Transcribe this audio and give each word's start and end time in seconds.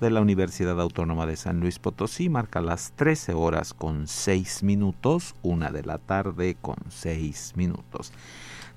De 0.00 0.10
la 0.10 0.20
Universidad 0.20 0.78
Autónoma 0.78 1.24
de 1.26 1.36
San 1.36 1.60
Luis 1.60 1.78
Potosí 1.78 2.28
marca 2.28 2.60
las 2.60 2.92
13 2.92 3.32
horas 3.32 3.72
con 3.72 4.06
6 4.06 4.62
minutos, 4.62 5.34
una 5.42 5.70
de 5.70 5.82
la 5.82 5.96
tarde 5.98 6.56
con 6.60 6.76
6 6.88 7.52
minutos. 7.56 8.12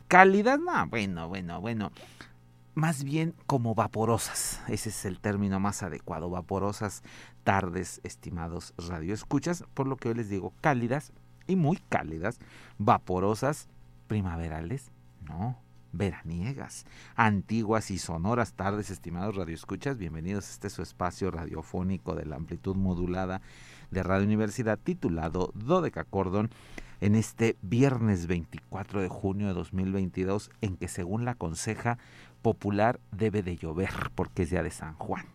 Calidad, 0.08 0.60
no, 0.60 0.88
bueno, 0.88 1.28
bueno, 1.28 1.60
bueno. 1.60 1.92
Más 2.74 3.04
bien 3.04 3.36
como 3.48 3.76
vaporosas, 3.76 4.62
ese 4.68 4.90
es 4.90 5.06
el 5.06 5.20
término 5.20 5.60
más 5.60 5.84
adecuado, 5.84 6.30
vaporosas 6.30 7.04
tardes, 7.44 8.00
estimados 8.04 8.74
radioescuchas, 8.78 9.66
por 9.74 9.88
lo 9.88 9.98
que 9.98 10.10
hoy 10.10 10.16
les 10.16 10.30
digo 10.30 10.54
cálidas 10.62 11.12
y 11.48 11.58
muy 11.58 11.78
cálidas, 11.90 12.40
vaporosas, 12.78 13.68
primaverales, 14.08 14.90
no, 15.22 15.58
veraniegas, 15.94 16.86
antiguas 17.16 17.92
y 17.92 17.98
sonoras 17.98 18.54
tardes, 18.54 18.90
estimados 18.90 19.36
radioescuchas. 19.36 19.98
Bienvenidos 19.98 20.48
a 20.48 20.52
este 20.52 20.70
su 20.70 20.82
espacio 20.82 21.32
radiofónico 21.32 22.16
de 22.16 22.26
la 22.26 22.36
amplitud 22.36 22.76
modulada 22.76 23.42
de 23.92 24.04
Radio 24.04 24.26
Universidad 24.26 24.78
titulado 24.78 25.52
Dodeca 25.54 26.04
Cordon 26.04 26.50
en 27.00 27.16
este 27.16 27.58
viernes 27.62 28.28
24 28.28 29.02
de 29.02 29.08
junio 29.08 29.48
de 29.48 29.54
2022 29.54 30.50
en 30.62 30.78
que 30.78 30.88
según 30.88 31.26
la 31.26 31.36
conseja 31.36 32.00
popular 32.42 33.00
debe 33.12 33.44
de 33.44 33.56
llover 33.56 33.92
porque 34.16 34.44
es 34.44 34.50
día 34.50 34.64
de 34.64 34.72
San 34.72 34.96
Juan. 34.96 35.26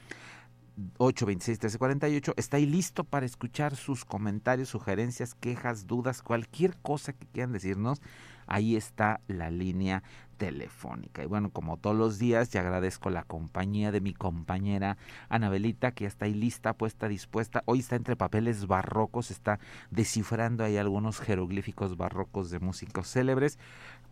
826 0.97 1.57
1348 1.57 2.33
está 2.37 2.57
ahí 2.57 2.65
listo 2.65 3.03
para 3.03 3.25
escuchar 3.25 3.75
sus 3.75 4.05
comentarios, 4.05 4.69
sugerencias, 4.69 5.33
quejas, 5.35 5.87
dudas, 5.87 6.21
cualquier 6.21 6.77
cosa 6.77 7.13
que 7.13 7.25
quieran 7.27 7.53
decirnos. 7.53 8.01
Ahí 8.47 8.75
está 8.75 9.21
la 9.27 9.49
línea 9.49 10.03
telefónica. 10.37 11.23
Y 11.23 11.27
bueno, 11.27 11.49
como 11.49 11.77
todos 11.77 11.95
los 11.95 12.19
días, 12.19 12.49
ya 12.49 12.61
agradezco 12.61 13.09
la 13.09 13.23
compañía 13.23 13.91
de 13.91 14.01
mi 14.01 14.13
compañera 14.13 14.97
Anabelita, 15.29 15.91
que 15.91 16.03
ya 16.03 16.07
está 16.09 16.25
ahí 16.25 16.33
lista, 16.33 16.73
puesta, 16.73 17.07
dispuesta. 17.07 17.63
Hoy 17.65 17.79
está 17.79 17.95
entre 17.95 18.15
papeles 18.15 18.67
barrocos, 18.67 19.31
está 19.31 19.59
descifrando 19.91 20.63
ahí 20.63 20.77
algunos 20.77 21.19
jeroglíficos 21.19 21.97
barrocos 21.97 22.49
de 22.49 22.59
músicos 22.59 23.07
célebres 23.07 23.57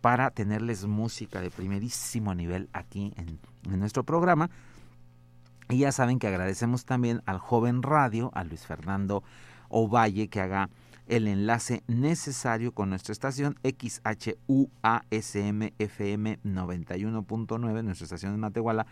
para 0.00 0.30
tenerles 0.30 0.86
música 0.86 1.40
de 1.40 1.50
primerísimo 1.50 2.34
nivel 2.34 2.68
aquí 2.72 3.12
en, 3.16 3.38
en 3.70 3.80
nuestro 3.80 4.04
programa. 4.04 4.50
Y 5.68 5.78
ya 5.78 5.92
saben 5.92 6.18
que 6.18 6.26
agradecemos 6.26 6.84
también 6.84 7.22
al 7.26 7.38
joven 7.38 7.82
radio, 7.82 8.30
a 8.34 8.44
Luis 8.44 8.66
Fernando 8.66 9.22
Ovalle, 9.68 10.28
que 10.28 10.40
haga 10.40 10.68
el 11.06 11.28
enlace 11.28 11.82
necesario 11.86 12.72
con 12.72 12.90
nuestra 12.90 13.12
estación 13.12 13.58
XHUASM 13.62 14.42
FM 15.78 16.40
91.9, 16.42 17.82
nuestra 17.82 18.04
estación 18.04 18.34
en 18.34 18.40
Matehuala, 18.40 18.86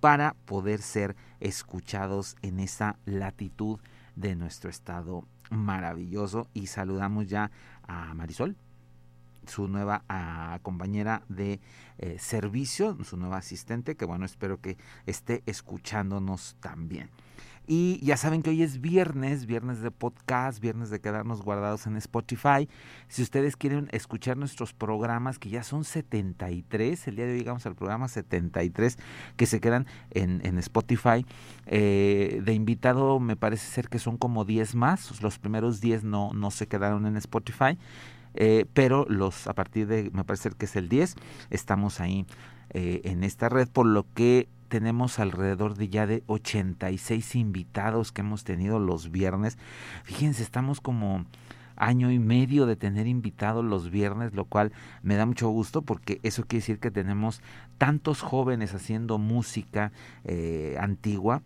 para 0.00 0.34
poder 0.44 0.80
ser 0.80 1.16
escuchados 1.40 2.36
en 2.42 2.60
esa 2.60 2.96
latitud 3.04 3.78
de 4.16 4.36
nuestro 4.36 4.70
estado 4.70 5.26
maravilloso. 5.50 6.48
Y 6.54 6.68
saludamos 6.68 7.26
ya 7.26 7.50
a 7.86 8.14
Marisol, 8.14 8.56
su 9.46 9.68
nueva 9.68 10.04
ah, 10.08 10.58
compañera 10.62 11.22
de 11.28 11.60
eh, 11.98 12.16
servicio, 12.18 12.96
su 13.04 13.16
nueva 13.16 13.38
asistente, 13.38 13.96
que 13.96 14.04
bueno, 14.04 14.24
espero 14.24 14.60
que 14.60 14.76
esté 15.06 15.42
escuchándonos 15.46 16.56
también. 16.60 17.10
Y 17.70 18.00
ya 18.02 18.16
saben 18.16 18.42
que 18.42 18.48
hoy 18.48 18.62
es 18.62 18.80
viernes, 18.80 19.44
viernes 19.44 19.82
de 19.82 19.90
podcast, 19.90 20.58
viernes 20.58 20.88
de 20.88 21.00
quedarnos 21.00 21.42
guardados 21.42 21.86
en 21.86 21.98
Spotify. 21.98 22.66
Si 23.08 23.20
ustedes 23.20 23.56
quieren 23.56 23.90
escuchar 23.92 24.38
nuestros 24.38 24.72
programas, 24.72 25.38
que 25.38 25.50
ya 25.50 25.62
son 25.62 25.84
73, 25.84 27.08
el 27.08 27.16
día 27.16 27.26
de 27.26 27.32
hoy 27.32 27.38
llegamos 27.40 27.66
al 27.66 27.74
programa 27.74 28.08
73, 28.08 28.96
que 29.36 29.44
se 29.44 29.60
quedan 29.60 29.86
en, 30.12 30.40
en 30.46 30.56
Spotify. 30.56 31.26
Eh, 31.66 32.40
de 32.42 32.54
invitado 32.54 33.20
me 33.20 33.36
parece 33.36 33.70
ser 33.70 33.90
que 33.90 33.98
son 33.98 34.16
como 34.16 34.46
10 34.46 34.74
más, 34.74 35.20
los 35.20 35.38
primeros 35.38 35.82
10 35.82 36.04
no, 36.04 36.32
no 36.32 36.50
se 36.50 36.68
quedaron 36.68 37.04
en 37.04 37.18
Spotify. 37.18 37.76
Eh, 38.32 38.64
pero 38.72 39.04
los 39.10 39.46
a 39.46 39.52
partir 39.52 39.86
de, 39.88 40.10
me 40.14 40.24
parece 40.24 40.48
que 40.52 40.64
es 40.64 40.76
el 40.76 40.88
10, 40.88 41.16
estamos 41.50 42.00
ahí 42.00 42.24
eh, 42.70 43.02
en 43.04 43.24
esta 43.24 43.50
red, 43.50 43.68
por 43.68 43.84
lo 43.84 44.06
que 44.14 44.48
tenemos 44.68 45.18
alrededor 45.18 45.74
de 45.74 45.88
ya 45.88 46.06
de 46.06 46.22
86 46.26 47.34
invitados 47.34 48.12
que 48.12 48.20
hemos 48.20 48.44
tenido 48.44 48.78
los 48.78 49.10
viernes. 49.10 49.58
Fíjense, 50.04 50.42
estamos 50.42 50.80
como 50.80 51.24
año 51.76 52.10
y 52.10 52.18
medio 52.18 52.66
de 52.66 52.76
tener 52.76 53.06
invitados 53.06 53.64
los 53.64 53.90
viernes, 53.90 54.34
lo 54.34 54.44
cual 54.44 54.72
me 55.02 55.14
da 55.14 55.26
mucho 55.26 55.48
gusto 55.48 55.82
porque 55.82 56.20
eso 56.22 56.42
quiere 56.42 56.60
decir 56.60 56.78
que 56.80 56.90
tenemos 56.90 57.40
tantos 57.78 58.20
jóvenes 58.20 58.74
haciendo 58.74 59.18
música 59.18 59.92
eh, 60.24 60.76
antigua 60.80 61.42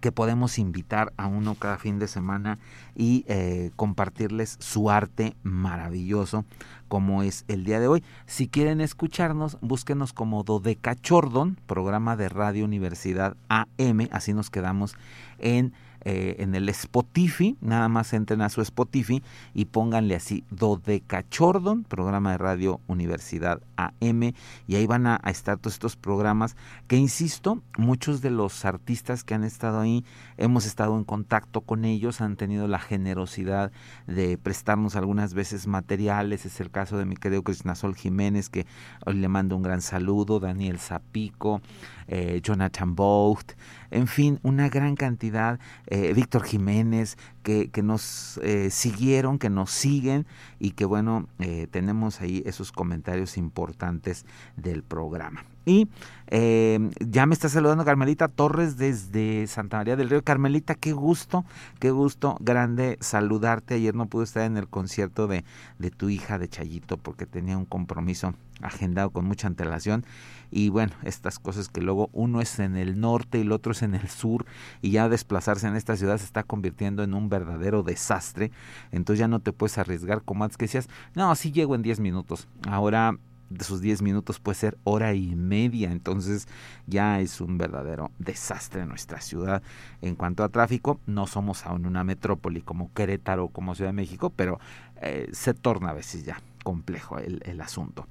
que 0.00 0.12
podemos 0.12 0.58
invitar 0.58 1.12
a 1.16 1.26
uno 1.26 1.54
cada 1.54 1.78
fin 1.78 1.98
de 1.98 2.08
semana 2.08 2.58
y 2.96 3.24
eh, 3.28 3.70
compartirles 3.76 4.56
su 4.58 4.90
arte 4.90 5.34
maravilloso 5.42 6.44
como 6.88 7.22
es 7.22 7.44
el 7.46 7.64
día 7.64 7.78
de 7.78 7.86
hoy. 7.86 8.02
Si 8.26 8.48
quieren 8.48 8.80
escucharnos, 8.80 9.58
búsquenos 9.60 10.12
como 10.12 10.42
Dodecachordon, 10.42 11.56
programa 11.66 12.16
de 12.16 12.28
Radio 12.28 12.64
Universidad 12.64 13.36
AM, 13.48 14.08
así 14.10 14.34
nos 14.34 14.50
quedamos 14.50 14.96
en 15.38 15.72
eh, 16.02 16.36
en 16.38 16.54
el 16.54 16.68
Spotify, 16.70 17.56
nada 17.60 17.88
más 17.88 18.12
entren 18.12 18.40
a 18.40 18.48
su 18.48 18.62
Spotify 18.62 19.22
y 19.54 19.66
pónganle 19.66 20.14
así 20.14 20.44
Dodecachordon, 20.50 21.84
programa 21.84 22.32
de 22.32 22.38
radio 22.38 22.80
Universidad 22.86 23.60
AM, 23.76 24.32
y 24.66 24.76
ahí 24.76 24.86
van 24.86 25.06
a, 25.06 25.20
estar 25.26 25.58
todos 25.58 25.74
estos 25.74 25.96
programas 25.96 26.56
que, 26.86 26.96
insisto, 26.96 27.62
muchos 27.76 28.22
de 28.22 28.30
los 28.30 28.64
artistas 28.64 29.24
que 29.24 29.34
han 29.34 29.44
estado 29.44 29.80
ahí, 29.80 30.04
hemos 30.38 30.66
estado 30.66 30.96
en 30.96 31.04
contacto 31.04 31.60
con 31.60 31.84
ellos, 31.84 32.20
han 32.20 32.36
tenido 32.36 32.66
la 32.66 32.78
generosidad 32.78 33.70
de 34.06 34.38
prestarnos 34.38 34.96
algunas 34.96 35.34
veces 35.34 35.66
materiales, 35.66 36.46
es 36.46 36.60
el 36.60 36.70
caso 36.70 36.96
de 36.96 37.04
mi 37.04 37.16
querido 37.16 37.42
Cristinasol 37.42 37.94
Jiménez, 37.94 38.48
que 38.48 38.66
hoy 39.04 39.14
le 39.14 39.28
mando 39.28 39.56
un 39.56 39.62
gran 39.62 39.82
saludo, 39.82 40.40
Daniel 40.40 40.78
Zapico, 40.78 41.60
eh, 42.08 42.40
Jonathan 42.42 42.94
Bocht, 42.94 43.52
en 43.90 44.06
fin, 44.06 44.38
una 44.42 44.68
gran 44.68 44.96
cantidad, 44.96 45.58
eh, 45.86 46.12
Víctor 46.14 46.44
Jiménez, 46.44 47.16
que, 47.42 47.70
que 47.70 47.82
nos 47.82 48.38
eh, 48.42 48.70
siguieron, 48.70 49.38
que 49.38 49.50
nos 49.50 49.70
siguen 49.70 50.26
y 50.58 50.72
que 50.72 50.84
bueno, 50.84 51.28
tenemos 51.70 52.20
ahí 52.20 52.42
esos 52.46 52.72
comentarios 52.72 53.36
importantes 53.36 54.24
del 54.56 54.82
programa. 54.82 55.44
Y 55.66 55.88
eh, 56.28 56.90
ya 57.00 57.26
me 57.26 57.34
está 57.34 57.48
saludando 57.48 57.84
Carmelita 57.84 58.28
Torres 58.28 58.76
desde 58.76 59.46
Santa 59.46 59.78
María 59.78 59.96
del 59.96 60.08
Río. 60.08 60.22
Carmelita, 60.22 60.74
qué 60.74 60.92
gusto, 60.92 61.44
qué 61.78 61.90
gusto 61.90 62.36
grande 62.40 62.96
saludarte. 63.00 63.74
Ayer 63.74 63.94
no 63.94 64.06
pude 64.06 64.24
estar 64.24 64.44
en 64.44 64.56
el 64.56 64.68
concierto 64.68 65.26
de, 65.26 65.44
de 65.78 65.90
tu 65.90 66.08
hija 66.08 66.38
de 66.38 66.48
Chayito 66.48 66.96
porque 66.96 67.26
tenía 67.26 67.58
un 67.58 67.66
compromiso 67.66 68.34
agendado 68.62 69.10
con 69.10 69.24
mucha 69.24 69.48
antelación. 69.48 70.04
Y 70.50 70.68
bueno, 70.68 70.92
estas 71.04 71.38
cosas 71.38 71.68
que 71.68 71.80
luego 71.80 72.10
uno 72.12 72.40
es 72.40 72.58
en 72.58 72.76
el 72.76 73.00
norte 73.00 73.38
y 73.38 73.42
el 73.42 73.52
otro 73.52 73.72
es 73.72 73.82
en 73.82 73.94
el 73.94 74.08
sur 74.08 74.46
y 74.82 74.90
ya 74.90 75.08
desplazarse 75.08 75.66
en 75.66 75.76
esta 75.76 75.96
ciudad 75.96 76.18
se 76.18 76.24
está 76.24 76.42
convirtiendo 76.42 77.02
en 77.02 77.14
un 77.14 77.28
verdadero 77.28 77.82
desastre. 77.82 78.50
Entonces 78.92 79.20
ya 79.20 79.28
no 79.28 79.40
te 79.40 79.52
puedes 79.52 79.78
arriesgar 79.78 80.22
como 80.22 80.44
antes 80.44 80.56
que 80.56 80.64
decías, 80.64 80.88
no, 81.14 81.34
sí 81.34 81.52
llego 81.52 81.74
en 81.74 81.82
10 81.82 82.00
minutos. 82.00 82.48
Ahora 82.68 83.16
de 83.50 83.64
sus 83.64 83.80
10 83.80 84.02
minutos 84.02 84.38
puede 84.38 84.54
ser 84.54 84.78
hora 84.84 85.12
y 85.14 85.34
media, 85.34 85.90
entonces 85.90 86.48
ya 86.86 87.20
es 87.20 87.40
un 87.40 87.58
verdadero 87.58 88.10
desastre 88.18 88.86
nuestra 88.86 89.20
ciudad 89.20 89.62
en 90.00 90.14
cuanto 90.14 90.44
a 90.44 90.48
tráfico. 90.48 91.00
No 91.06 91.26
somos 91.26 91.66
aún 91.66 91.84
una 91.84 92.04
metrópoli 92.04 92.62
como 92.62 92.92
Querétaro 92.94 93.46
o 93.46 93.48
como 93.48 93.74
Ciudad 93.74 93.90
de 93.90 93.96
México, 93.96 94.30
pero 94.34 94.60
eh, 95.02 95.28
se 95.32 95.52
torna 95.52 95.90
a 95.90 95.94
veces 95.94 96.24
ya 96.24 96.40
complejo 96.62 97.18
el, 97.18 97.42
el 97.44 97.60
asunto. 97.60 98.06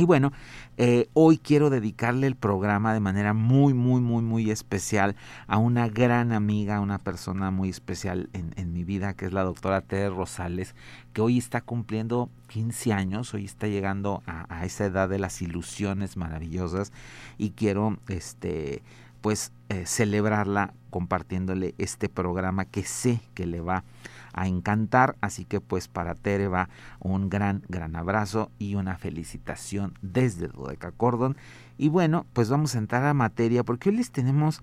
Y 0.00 0.04
bueno, 0.04 0.32
eh, 0.78 1.10
hoy 1.12 1.36
quiero 1.36 1.68
dedicarle 1.68 2.26
el 2.26 2.34
programa 2.34 2.94
de 2.94 3.00
manera 3.00 3.34
muy, 3.34 3.74
muy, 3.74 4.00
muy, 4.00 4.22
muy 4.22 4.50
especial 4.50 5.14
a 5.46 5.58
una 5.58 5.88
gran 5.88 6.32
amiga, 6.32 6.80
una 6.80 6.98
persona 6.98 7.50
muy 7.50 7.68
especial 7.68 8.30
en, 8.32 8.72
mi 8.72 8.82
vida, 8.82 9.12
que 9.12 9.26
es 9.26 9.34
la 9.34 9.42
doctora 9.42 9.82
Tere 9.82 10.08
Rosales, 10.08 10.74
que 11.12 11.20
hoy 11.20 11.36
está 11.36 11.60
cumpliendo 11.60 12.30
15 12.48 12.94
años, 12.94 13.34
hoy 13.34 13.44
está 13.44 13.66
llegando 13.66 14.22
a, 14.26 14.46
a 14.48 14.64
esa 14.64 14.86
edad 14.86 15.06
de 15.06 15.18
las 15.18 15.42
ilusiones 15.42 16.16
maravillosas 16.16 16.92
y 17.36 17.50
quiero, 17.50 17.98
este, 18.08 18.82
pues, 19.20 19.52
eh, 19.68 19.84
celebrarla 19.84 20.72
compartiéndole 20.88 21.74
este 21.76 22.08
programa 22.08 22.64
que 22.64 22.84
sé 22.84 23.20
que 23.34 23.46
le 23.46 23.60
va 23.60 23.76
a 23.78 23.84
a 24.32 24.46
encantar. 24.46 25.16
Así 25.20 25.44
que 25.44 25.60
pues 25.60 25.88
para 25.88 26.14
Tere 26.14 26.48
va 26.48 26.68
un 26.98 27.30
gran, 27.30 27.62
gran 27.68 27.96
abrazo 27.96 28.50
y 28.58 28.74
una 28.74 28.96
felicitación 28.96 29.94
desde 30.02 30.48
Dodeca 30.48 30.92
Cordon. 30.92 31.36
Y 31.78 31.88
bueno, 31.88 32.26
pues 32.32 32.50
vamos 32.50 32.74
a 32.74 32.78
entrar 32.78 33.04
a 33.04 33.14
materia 33.14 33.64
porque 33.64 33.90
hoy 33.90 33.96
les 33.96 34.10
tenemos 34.10 34.62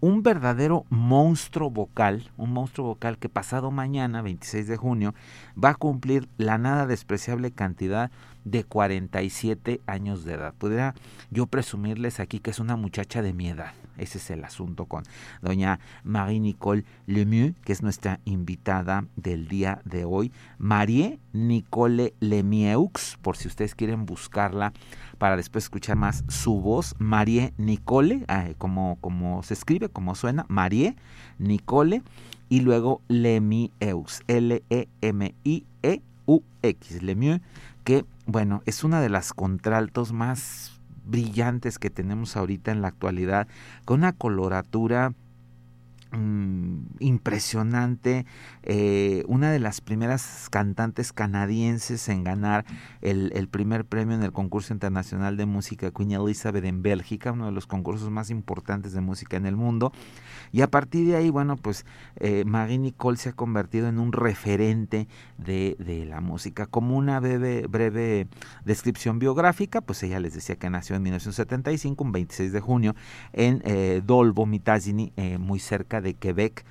un 0.00 0.22
verdadero 0.22 0.84
monstruo 0.88 1.70
vocal, 1.70 2.30
un 2.36 2.52
monstruo 2.52 2.86
vocal 2.86 3.18
que 3.18 3.28
pasado 3.28 3.70
mañana, 3.70 4.22
26 4.22 4.66
de 4.66 4.76
junio, 4.76 5.14
va 5.62 5.70
a 5.70 5.74
cumplir 5.74 6.28
la 6.38 6.58
nada 6.58 6.86
despreciable 6.86 7.50
cantidad 7.50 8.10
47 8.68 9.80
años 9.86 10.24
de 10.24 10.34
edad. 10.34 10.54
Podría 10.54 10.94
yo 11.30 11.46
presumirles 11.46 12.20
aquí 12.20 12.40
que 12.40 12.50
es 12.50 12.58
una 12.58 12.76
muchacha 12.76 13.22
de 13.22 13.32
mi 13.32 13.48
edad. 13.48 13.72
Ese 13.98 14.18
es 14.18 14.30
el 14.30 14.44
asunto 14.44 14.86
con 14.86 15.02
doña 15.42 15.78
Marie-Nicole 16.04 16.84
Lemieux, 17.06 17.54
que 17.64 17.72
es 17.72 17.82
nuestra 17.82 18.20
invitada 18.24 19.04
del 19.16 19.46
día 19.46 19.82
de 19.84 20.06
hoy. 20.06 20.32
Marie 20.58 21.18
Nicole 21.34 22.14
Lemieux, 22.20 23.18
por 23.20 23.36
si 23.36 23.46
ustedes 23.48 23.74
quieren 23.74 24.06
buscarla 24.06 24.72
para 25.18 25.36
después 25.36 25.64
escuchar 25.64 25.96
más 25.96 26.24
su 26.28 26.60
voz. 26.62 26.94
Marie 26.98 27.52
Nicole, 27.58 28.24
como, 28.56 28.96
como 29.02 29.42
se 29.42 29.52
escribe, 29.52 29.90
como 29.90 30.14
suena, 30.14 30.46
Marie 30.48 30.96
Nicole. 31.38 32.02
Y 32.48 32.60
luego 32.60 33.02
Lemieux, 33.06 34.22
L-E-M-I-E-U-X, 34.26 34.62
Lemieux, 37.02 37.40
que, 37.84 38.04
bueno, 38.26 38.62
es 38.66 38.84
una 38.84 39.00
de 39.00 39.08
las 39.08 39.32
contraltos 39.32 40.12
más 40.12 40.80
brillantes 41.04 41.78
que 41.78 41.90
tenemos 41.90 42.36
ahorita 42.36 42.72
en 42.72 42.82
la 42.82 42.88
actualidad, 42.88 43.48
con 43.84 44.00
una 44.00 44.12
coloratura 44.12 45.12
mm, 46.12 46.78
impresionante, 47.00 48.26
eh, 48.62 49.24
una 49.26 49.50
de 49.50 49.58
las 49.58 49.80
primeras 49.80 50.48
cantantes 50.50 51.12
canadienses 51.12 52.08
en 52.08 52.24
ganar 52.24 52.64
el, 53.02 53.32
el, 53.34 53.48
primer 53.48 53.84
premio 53.84 54.14
en 54.14 54.22
el 54.22 54.32
concurso 54.32 54.72
internacional 54.72 55.36
de 55.36 55.46
música 55.46 55.90
Queen 55.90 56.12
Elizabeth 56.12 56.64
en 56.64 56.82
Bélgica, 56.82 57.32
uno 57.32 57.46
de 57.46 57.52
los 57.52 57.66
concursos 57.66 58.10
más 58.10 58.30
importantes 58.30 58.92
de 58.92 59.00
música 59.00 59.36
en 59.36 59.46
el 59.46 59.56
mundo. 59.56 59.92
Y 60.52 60.62
a 60.62 60.70
partir 60.70 61.06
de 61.06 61.16
ahí, 61.16 61.30
bueno, 61.30 61.56
pues 61.56 61.84
eh, 62.16 62.44
Marie 62.44 62.78
Nicole 62.78 63.16
se 63.16 63.30
ha 63.30 63.32
convertido 63.32 63.88
en 63.88 63.98
un 63.98 64.12
referente 64.12 65.06
de, 65.38 65.76
de 65.78 66.04
la 66.06 66.20
música. 66.20 66.66
Como 66.66 66.96
una 66.96 67.20
breve, 67.20 67.66
breve 67.66 68.26
descripción 68.64 69.18
biográfica, 69.18 69.80
pues 69.80 70.02
ella 70.02 70.20
les 70.20 70.34
decía 70.34 70.56
que 70.56 70.70
nació 70.70 70.96
en 70.96 71.02
1975, 71.02 72.02
un 72.04 72.12
26 72.12 72.52
de 72.52 72.60
junio, 72.60 72.94
en 73.32 73.62
eh, 73.64 74.02
Dolbo, 74.04 74.46
Mitazini, 74.46 75.12
eh, 75.16 75.38
muy 75.38 75.60
cerca 75.60 76.00
de 76.00 76.14
Quebec, 76.14 76.64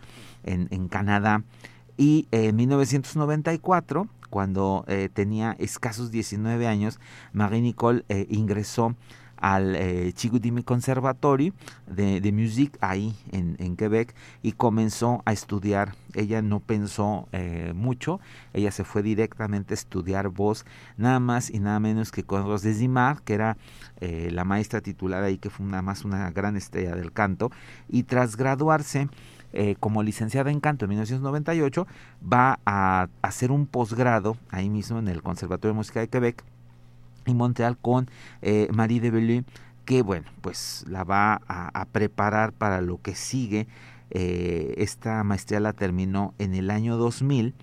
en, 0.43 0.67
en 0.71 0.87
Canadá. 0.87 1.43
Y 1.97 2.27
en 2.31 2.55
1994, 2.55 4.07
cuando 4.29 4.85
eh, 4.87 5.09
tenía 5.11 5.55
escasos 5.59 6.11
19 6.11 6.67
años, 6.67 6.99
Marie 7.33 7.61
Nicole 7.61 8.05
eh, 8.09 8.25
ingresó 8.29 8.95
al 9.41 9.75
eh, 9.75 10.11
Chicoutimi 10.13 10.63
Conservatory 10.63 11.53
de, 11.87 12.21
de 12.21 12.31
Musique 12.31 12.77
ahí 12.81 13.15
en, 13.31 13.55
en, 13.59 13.75
Quebec 13.75 14.13
y 14.41 14.53
comenzó 14.53 15.21
a 15.25 15.33
estudiar. 15.33 15.95
Ella 16.13 16.41
no 16.41 16.59
pensó 16.59 17.27
eh, 17.31 17.73
mucho, 17.75 18.19
ella 18.53 18.71
se 18.71 18.83
fue 18.83 19.01
directamente 19.03 19.73
a 19.73 19.75
estudiar 19.75 20.29
voz, 20.29 20.65
nada 20.97 21.19
más 21.19 21.49
y 21.49 21.59
nada 21.59 21.79
menos 21.79 22.11
que 22.11 22.23
con 22.23 22.45
Rose 22.45 22.67
Desimar, 22.67 23.21
que 23.21 23.33
era 23.33 23.57
eh, 24.01 24.29
la 24.31 24.43
maestra 24.43 24.81
titular 24.81 25.23
ahí, 25.23 25.37
que 25.37 25.49
fue 25.49 25.65
nada 25.65 25.81
más 25.81 26.05
una 26.05 26.29
gran 26.31 26.55
estrella 26.55 26.95
del 26.95 27.11
canto, 27.11 27.51
y 27.87 28.03
tras 28.03 28.35
graduarse, 28.35 29.07
eh, 29.53 29.75
como 29.79 30.03
licenciada 30.03 30.51
en 30.51 30.59
canto 30.59 30.85
en 30.85 30.89
1998, 30.89 31.87
va 32.21 32.59
a 32.65 33.07
hacer 33.21 33.51
un 33.51 33.65
posgrado 33.65 34.37
ahí 34.49 34.69
mismo 34.69 34.99
en 34.99 35.07
el 35.07 35.23
Conservatorio 35.23 35.73
de 35.73 35.77
Música 35.77 35.99
de 35.99 36.07
Quebec 36.07 36.43
y 37.29 37.35
Montreal 37.35 37.77
con 37.77 38.09
eh, 38.41 38.67
Marie 38.73 38.99
de 38.99 39.11
Belleux, 39.11 39.45
que 39.85 40.01
bueno, 40.01 40.27
pues 40.41 40.85
la 40.87 41.03
va 41.03 41.41
a, 41.47 41.85
preparar 41.85 42.53
para 42.53 42.81
lo 42.81 43.01
que 43.01 43.15
sigue. 43.15 43.67
Eh, 44.11 44.75
esta 44.77 45.23
maestría 45.23 45.59
la 45.59 45.73
terminó 45.73 46.33
en 46.39 46.55
el 46.55 46.71
año 46.71 46.97
2000 46.97 47.53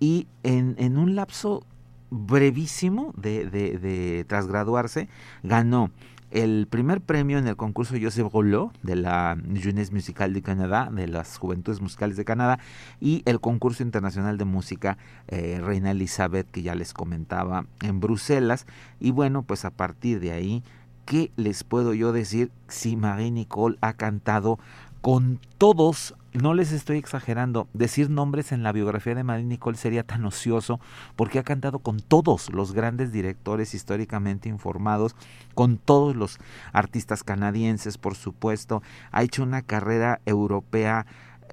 y 0.00 0.26
en, 0.42 0.74
en 0.78 0.96
un 0.98 1.14
lapso 1.14 1.64
brevísimo 2.10 3.14
de, 3.16 3.46
de, 3.48 3.78
de, 3.78 4.24
tras 4.28 4.46
graduarse 4.46 5.08
ganó 5.42 5.90
el 6.32 6.66
primer 6.68 7.02
premio 7.02 7.38
en 7.38 7.46
el 7.46 7.56
concurso 7.56 7.94
Joseph 8.00 8.32
Rouleau 8.32 8.72
de 8.82 8.96
la 8.96 9.36
Jeunesse 9.54 9.92
Musicale 9.92 10.32
de 10.32 10.42
Canadá, 10.42 10.88
de 10.90 11.06
las 11.06 11.36
Juventudes 11.36 11.80
Musicales 11.80 12.16
de 12.16 12.24
Canadá, 12.24 12.58
y 13.00 13.22
el 13.26 13.38
concurso 13.40 13.82
internacional 13.82 14.38
de 14.38 14.46
música 14.46 14.96
eh, 15.28 15.60
Reina 15.62 15.90
Elizabeth, 15.90 16.50
que 16.50 16.62
ya 16.62 16.74
les 16.74 16.94
comentaba 16.94 17.66
en 17.82 18.00
Bruselas. 18.00 18.66
Y 18.98 19.10
bueno, 19.10 19.42
pues 19.42 19.66
a 19.66 19.70
partir 19.70 20.20
de 20.20 20.32
ahí, 20.32 20.64
¿qué 21.04 21.30
les 21.36 21.64
puedo 21.64 21.92
yo 21.92 22.12
decir 22.12 22.50
si 22.66 22.96
Marie 22.96 23.30
Nicole 23.30 23.76
ha 23.82 23.92
cantado 23.92 24.58
con 25.02 25.40
todos, 25.58 26.14
no 26.32 26.54
les 26.54 26.70
estoy 26.70 26.96
exagerando, 26.96 27.68
decir 27.74 28.08
nombres 28.08 28.52
en 28.52 28.62
la 28.62 28.70
biografía 28.70 29.16
de 29.16 29.24
Marie 29.24 29.44
Nicole 29.44 29.76
sería 29.76 30.04
tan 30.04 30.24
ocioso 30.24 30.80
porque 31.16 31.40
ha 31.40 31.42
cantado 31.42 31.80
con 31.80 31.98
todos 31.98 32.50
los 32.50 32.72
grandes 32.72 33.10
directores 33.10 33.74
históricamente 33.74 34.48
informados, 34.48 35.16
con 35.54 35.76
todos 35.76 36.14
los 36.14 36.38
artistas 36.72 37.24
canadienses, 37.24 37.98
por 37.98 38.14
supuesto, 38.14 38.80
ha 39.10 39.24
hecho 39.24 39.42
una 39.42 39.62
carrera 39.62 40.20
europea 40.24 41.04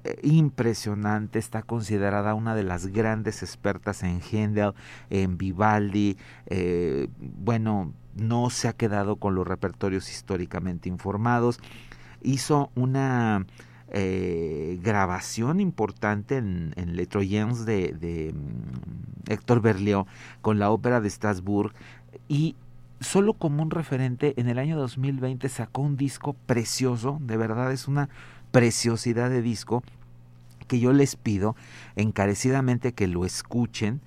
eh, 0.04 0.16
impresionante, 0.22 1.40
está 1.40 1.62
considerada 1.62 2.34
una 2.34 2.54
de 2.54 2.62
las 2.62 2.86
grandes 2.86 3.42
expertas 3.42 4.04
en 4.04 4.20
Händel, 4.20 4.74
en 5.10 5.36
Vivaldi, 5.36 6.16
eh, 6.46 7.08
bueno, 7.18 7.92
no 8.14 8.50
se 8.50 8.68
ha 8.68 8.72
quedado 8.74 9.16
con 9.16 9.34
los 9.34 9.46
repertorios 9.46 10.08
históricamente 10.08 10.88
informados, 10.88 11.58
hizo 12.22 12.70
una 12.74 13.46
eh, 13.92 14.78
grabación 14.82 15.60
importante 15.60 16.36
en, 16.36 16.72
en 16.76 16.94
de, 16.94 17.92
de 17.92 18.32
um, 18.32 19.32
Héctor 19.32 19.60
Berlioz 19.60 20.06
con 20.42 20.58
la 20.58 20.70
ópera 20.70 21.00
de 21.00 21.10
Strasbourg 21.10 21.72
y 22.28 22.54
solo 23.00 23.34
como 23.34 23.62
un 23.62 23.70
referente 23.70 24.34
en 24.36 24.48
el 24.48 24.58
año 24.58 24.78
2020 24.78 25.48
sacó 25.48 25.82
un 25.82 25.96
disco 25.96 26.34
precioso, 26.46 27.18
de 27.20 27.36
verdad 27.36 27.72
es 27.72 27.88
una 27.88 28.08
preciosidad 28.52 29.30
de 29.30 29.42
disco 29.42 29.82
que 30.68 30.78
yo 30.78 30.92
les 30.92 31.16
pido 31.16 31.56
encarecidamente 31.96 32.92
que 32.92 33.08
lo 33.08 33.24
escuchen 33.24 34.00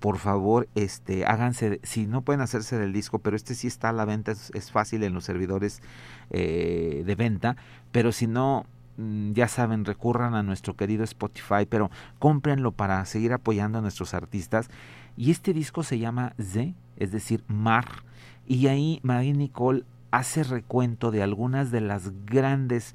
por 0.00 0.18
favor, 0.18 0.66
este, 0.74 1.26
háganse, 1.26 1.78
si 1.82 2.06
no 2.06 2.22
pueden 2.22 2.40
hacerse 2.40 2.78
del 2.78 2.92
disco, 2.92 3.18
pero 3.18 3.36
este 3.36 3.54
sí 3.54 3.66
está 3.66 3.90
a 3.90 3.92
la 3.92 4.06
venta, 4.06 4.32
es, 4.32 4.70
fácil 4.72 5.04
en 5.04 5.12
los 5.12 5.24
servidores 5.24 5.82
eh, 6.30 7.02
de 7.04 7.14
venta, 7.14 7.56
pero 7.92 8.10
si 8.10 8.26
no, 8.26 8.64
mm, 8.96 9.32
ya 9.32 9.46
saben, 9.46 9.84
recurran 9.84 10.34
a 10.34 10.42
nuestro 10.42 10.74
querido 10.74 11.04
Spotify, 11.04 11.66
pero 11.68 11.90
cómprenlo 12.18 12.72
para 12.72 13.04
seguir 13.04 13.34
apoyando 13.34 13.78
a 13.78 13.82
nuestros 13.82 14.14
artistas. 14.14 14.70
Y 15.16 15.30
este 15.30 15.52
disco 15.52 15.82
se 15.82 15.98
llama 15.98 16.34
Z, 16.40 16.72
es 16.96 17.12
decir, 17.12 17.44
Mar, 17.46 18.02
y 18.46 18.68
ahí 18.68 19.00
Marie 19.02 19.34
Nicole 19.34 19.84
hace 20.10 20.42
recuento 20.44 21.10
de 21.10 21.22
algunas 21.22 21.70
de 21.70 21.82
las 21.82 22.10
grandes 22.24 22.94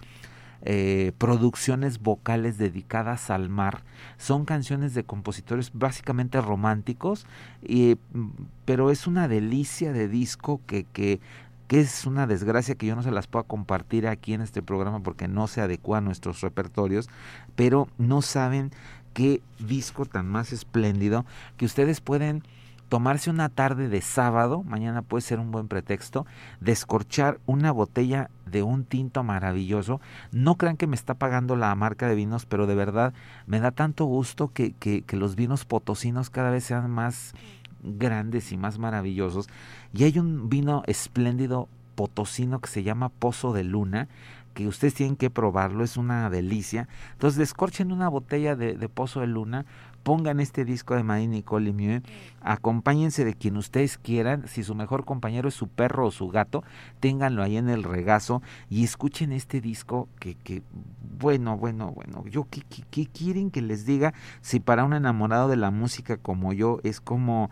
eh, 0.68 1.12
producciones 1.20 2.00
vocales 2.00 2.58
dedicadas 2.58 3.30
al 3.30 3.50
mar. 3.50 3.84
Son 4.18 4.46
canciones 4.46 4.96
de 4.96 5.04
compositores 5.04 5.70
básicamente 5.74 6.42
románticos, 6.42 7.28
y, 7.62 7.98
pero 8.66 8.90
es 8.90 9.06
una 9.06 9.28
delicia 9.28 9.94
de 9.94 10.08
disco 10.08 10.60
que, 10.66 10.84
que, 10.86 11.20
que 11.68 11.82
es 11.82 12.08
una 12.08 12.26
desgracia 12.26 12.74
que 12.74 12.88
yo 12.88 12.96
no 12.96 13.04
se 13.04 13.12
las 13.12 13.28
pueda 13.28 13.44
compartir 13.44 14.08
aquí 14.08 14.34
en 14.34 14.42
este 14.42 14.64
programa 14.64 15.02
porque 15.02 15.28
no 15.28 15.46
se 15.48 15.62
adecua 15.62 16.00
a 16.00 16.02
nuestros 16.02 16.42
repertorios, 16.42 17.10
pero 17.56 17.88
no 18.00 18.24
saben 18.24 18.72
qué 19.14 19.42
disco 19.60 20.06
tan 20.06 20.28
más 20.28 20.52
espléndido 20.52 21.26
que 21.58 21.66
ustedes 21.66 22.02
pueden 22.02 22.42
tomarse 22.90 23.30
una 23.30 23.50
tarde 23.50 23.90
de 23.90 24.02
sábado, 24.02 24.64
mañana 24.64 25.02
puede 25.02 25.22
ser 25.22 25.40
un 25.40 25.52
buen 25.52 25.68
pretexto, 25.68 26.26
descorchar 26.60 27.40
una 27.46 27.72
botella 27.72 28.30
de 28.46 28.64
un 28.64 28.86
tinto 28.86 29.24
maravilloso. 29.24 30.02
No 30.32 30.56
crean 30.56 30.78
que 30.78 30.88
me 30.88 30.96
está 30.96 31.16
pagando 31.16 31.56
la 31.56 31.74
marca 31.76 32.08
de 32.08 32.16
vinos, 32.16 32.46
pero 32.46 32.68
de 32.68 32.76
verdad 32.76 33.14
me 33.48 33.60
da 33.60 33.72
tanto 33.72 34.06
gusto 34.06 34.52
que, 34.54 34.74
que, 34.74 35.04
los 35.16 35.36
vinos 35.36 35.66
potosinos 35.66 36.30
cada 36.30 36.52
vez 36.52 36.66
sean 36.66 36.92
más 36.92 37.34
grandes 37.82 38.52
y 38.52 38.58
más 38.58 38.78
maravillosos. 38.78 39.48
Y 39.94 40.04
hay 40.04 40.20
un 40.20 40.50
vino 40.50 40.84
espléndido 40.86 41.68
potosino 41.96 42.60
que 42.60 42.70
se 42.70 42.84
llama 42.84 43.10
Pozo 43.10 43.54
de 43.54 43.64
Luna, 43.64 44.10
que 44.54 44.68
ustedes 44.68 44.94
tienen 44.94 45.16
que 45.16 45.30
probarlo, 45.30 45.84
es 45.84 45.98
una 45.98 46.30
delicia. 46.30 46.88
Entonces 47.14 47.38
descorchen 47.38 47.92
una 47.92 48.10
botella 48.10 48.56
de 48.56 48.90
Pozo 48.90 49.22
de 49.22 49.28
Luna, 49.28 49.66
pongan 50.06 50.40
este 50.40 50.66
disco 50.66 50.94
de 50.94 51.02
Marie 51.02 51.28
Nicole 51.28 51.66
Lemieux, 51.66 52.04
acompáñense 52.40 53.26
de 53.26 53.34
quien 53.34 53.58
ustedes 53.58 53.98
quieran, 53.98 54.48
si 54.48 54.64
su 54.64 54.76
mejor 54.76 55.04
compañero 55.04 55.50
es 55.50 55.56
su 55.56 55.68
perro 55.68 56.06
o 56.06 56.12
su 56.12 56.28
gato, 56.28 56.64
ténganlo 57.00 57.42
ahí 57.42 57.58
en 57.58 57.70
el 57.70 57.82
regazo 57.82 58.44
y 58.70 58.84
escuchen 58.84 59.32
este 59.32 59.62
disco 59.62 60.08
que, 60.20 60.36
que 60.36 60.62
bueno, 61.20 61.58
bueno, 61.58 61.92
bueno, 61.92 62.24
yo 62.28 62.46
¿qué, 62.52 62.62
qué, 62.70 62.84
qué 62.92 63.08
quieren 63.08 63.50
que 63.50 63.64
les 63.64 63.88
diga 63.88 64.14
si 64.42 64.60
para 64.60 64.84
un 64.84 64.94
enamorado 64.94 65.48
de 65.48 65.58
la 65.58 65.72
música 65.72 66.18
como 66.18 66.54
yo 66.54 66.82
es 66.84 67.02
como 67.02 67.50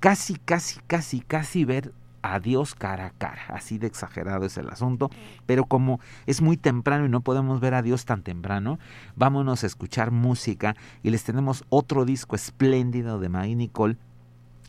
casi, 0.00 0.34
casi, 0.34 0.80
casi, 0.88 1.20
casi 1.20 1.64
ver 1.64 1.92
a 2.22 2.40
Dios 2.40 2.74
cara 2.74 3.06
a 3.06 3.10
cara. 3.10 3.42
Así 3.48 3.78
de 3.78 3.86
exagerado 3.86 4.46
es 4.46 4.56
el 4.56 4.70
asunto. 4.70 5.10
Pero 5.46 5.64
como 5.66 6.00
es 6.26 6.40
muy 6.40 6.56
temprano 6.56 7.06
y 7.06 7.08
no 7.08 7.20
podemos 7.20 7.60
ver 7.60 7.74
a 7.74 7.82
Dios 7.82 8.04
tan 8.04 8.22
temprano, 8.22 8.78
vámonos 9.16 9.64
a 9.64 9.66
escuchar 9.66 10.10
música 10.10 10.76
y 11.02 11.10
les 11.10 11.24
tenemos 11.24 11.64
otro 11.68 12.04
disco 12.04 12.36
espléndido 12.36 13.18
de 13.18 13.28
Marie 13.28 13.56
Nicole. 13.56 13.96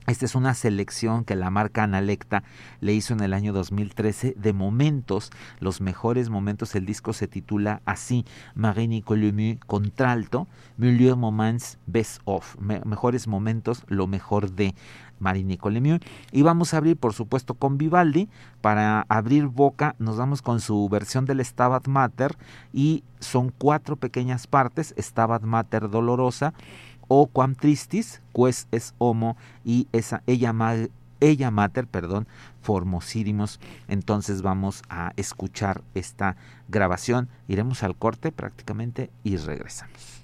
Esta 0.06 0.26
es 0.26 0.36
una 0.36 0.54
selección 0.54 1.24
que 1.24 1.38
la 1.38 1.50
marca 1.50 1.84
Analecta 1.84 2.44
le 2.82 2.94
hizo 2.94 3.14
en 3.14 3.22
el 3.22 3.34
año 3.34 3.54
2013 3.54 4.36
de 4.38 4.52
momentos, 4.52 5.32
los 5.62 5.80
mejores 5.80 6.30
momentos. 6.30 6.76
El 6.76 6.86
disco 6.86 7.14
se 7.14 7.30
titula 7.30 7.82
así, 7.86 8.26
Marie 8.54 8.90
Nicole 8.90 9.60
contralto, 9.66 10.50
Milieu 10.76 11.16
Moments 11.16 11.78
Best 11.86 12.20
of, 12.26 12.58
Me 12.60 12.82
mejores 12.84 13.28
momentos, 13.28 13.86
lo 13.88 14.08
mejor 14.08 14.52
de. 14.52 14.76
Marie 15.20 15.44
Nicole. 15.44 16.00
Y 16.32 16.42
vamos 16.42 16.74
a 16.74 16.78
abrir, 16.78 16.98
por 16.98 17.14
supuesto, 17.14 17.54
con 17.56 17.78
Vivaldi. 17.78 18.30
Para 18.62 19.06
abrir 19.10 19.48
boca, 19.48 19.96
nos 20.00 20.18
vamos 20.18 20.42
con 20.42 20.60
su 20.60 20.88
versión 20.90 21.26
del 21.26 21.44
Stabat 21.44 21.88
Mater. 21.88 22.38
Y 22.72 23.04
son 23.20 23.52
cuatro 23.58 23.96
pequeñas 23.96 24.48
partes: 24.48 24.94
Stabat 24.98 25.44
Mater 25.44 25.90
Dolorosa, 25.90 26.54
O 27.08 27.28
Quam 27.28 27.56
Tristis, 27.56 28.22
Pues 28.34 28.68
es 28.72 28.94
Homo, 28.98 29.38
y 29.66 29.88
esa, 29.92 30.24
ella, 30.28 30.54
ella 31.20 31.52
Mater, 31.52 31.88
perdón, 31.88 32.28
Formosirimos. 32.62 33.60
Entonces 33.88 34.42
vamos 34.42 34.84
a 34.90 35.14
escuchar 35.18 35.82
esta 35.94 36.38
grabación. 36.70 37.30
Iremos 37.48 37.84
al 37.84 37.96
corte 37.96 38.32
prácticamente 38.32 39.10
y 39.24 39.38
regresamos. 39.38 40.24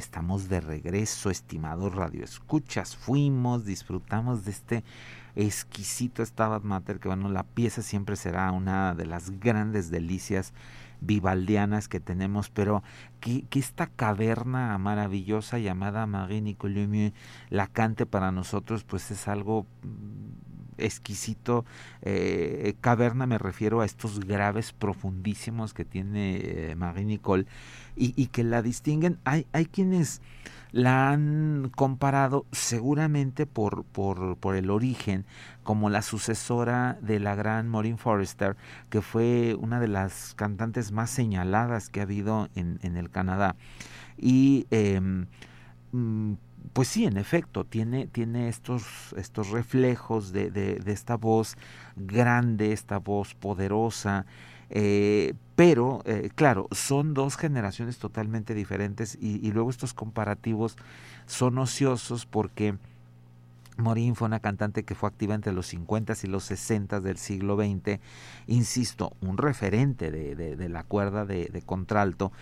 Estamos 0.00 0.48
de 0.48 0.60
regreso, 0.60 1.30
estimados 1.30 1.94
radioescuchas. 1.94 2.96
Fuimos, 2.96 3.64
disfrutamos 3.64 4.44
de 4.44 4.50
este 4.50 4.84
exquisito 5.36 6.24
Stabat 6.24 6.64
Mater, 6.64 6.98
que 6.98 7.08
bueno, 7.08 7.28
la 7.28 7.44
pieza 7.44 7.82
siempre 7.82 8.16
será 8.16 8.50
una 8.50 8.94
de 8.94 9.06
las 9.06 9.38
grandes 9.38 9.90
delicias 9.90 10.52
vivaldianas 11.02 11.88
que 11.88 12.00
tenemos, 12.00 12.50
pero 12.50 12.82
que, 13.20 13.42
que 13.42 13.58
esta 13.58 13.86
caverna 13.86 14.76
maravillosa 14.78 15.58
llamada 15.58 16.06
Marie 16.06 16.40
Nicole 16.40 17.12
la 17.48 17.66
cante 17.66 18.06
para 18.06 18.32
nosotros, 18.32 18.84
pues 18.84 19.10
es 19.10 19.28
algo 19.28 19.66
exquisito. 20.80 21.64
Eh, 22.02 22.74
caverna 22.80 23.26
me 23.26 23.38
refiero 23.38 23.80
a 23.80 23.84
estos 23.84 24.20
graves 24.20 24.72
profundísimos 24.72 25.74
que 25.74 25.84
tiene 25.84 26.40
eh, 26.42 26.74
Marie 26.76 27.04
Nicole 27.04 27.46
y, 27.96 28.26
que 28.28 28.44
la 28.44 28.62
distinguen. 28.62 29.18
Hay, 29.24 29.46
hay 29.52 29.66
quienes 29.66 30.22
la 30.72 31.10
han 31.10 31.70
comparado 31.74 32.46
seguramente 32.52 33.44
por, 33.44 33.84
por, 33.84 34.36
por, 34.36 34.56
el 34.56 34.70
origen 34.70 35.26
como 35.64 35.90
la 35.90 36.00
sucesora 36.00 36.96
de 37.02 37.18
la 37.20 37.34
gran 37.34 37.68
Maureen 37.68 37.98
Forrester, 37.98 38.56
que 38.88 39.02
fue 39.02 39.56
una 39.58 39.80
de 39.80 39.88
las 39.88 40.34
cantantes 40.34 40.92
más 40.92 41.10
señaladas 41.10 41.88
que 41.88 42.00
ha 42.00 42.04
habido 42.04 42.48
en, 42.54 42.78
en 42.82 42.96
el 42.96 43.10
Canadá. 43.10 43.56
Y 44.16 44.66
eh, 44.70 45.00
pues 46.72 46.88
sí, 46.88 47.04
en 47.04 47.16
efecto, 47.16 47.64
tiene, 47.64 48.06
tiene 48.06 48.48
estos, 48.48 49.14
estos 49.16 49.50
reflejos 49.50 50.32
de, 50.32 50.50
de, 50.50 50.92
esta 50.92 51.16
voz 51.16 51.56
grande, 51.96 52.72
esta 52.72 52.98
voz 52.98 53.34
poderosa, 53.34 54.26
eh, 54.70 55.34
pero, 55.56 56.00
eh, 56.04 56.30
claro, 56.34 56.68
son 56.70 57.12
dos 57.12 57.36
generaciones 57.36 57.98
totalmente 57.98 58.54
diferentes 58.54 59.18
y, 59.20 59.50
luego 59.52 59.70
estos 59.70 59.94
comparativos 59.94 60.76
son 61.26 61.58
ociosos 61.58 62.24
porque 62.24 62.76
Morín 63.76 64.14
fue 64.14 64.26
una 64.26 64.40
cantante 64.40 64.84
que 64.84 64.94
fue 64.94 65.08
activa 65.08 65.34
entre 65.34 65.52
los 65.52 65.66
50 65.66 66.14
y 66.22 66.26
los 66.28 66.44
60 66.44 67.00
del 67.00 67.16
siglo 67.16 67.56
XX, 67.56 67.98
insisto, 68.46 69.16
un 69.20 69.38
referente 69.38 70.10
de, 70.10 70.36
de, 70.36 70.68
la 70.68 70.84
cuerda 70.84 71.24
de 71.24 71.62
contralto, 71.66 72.32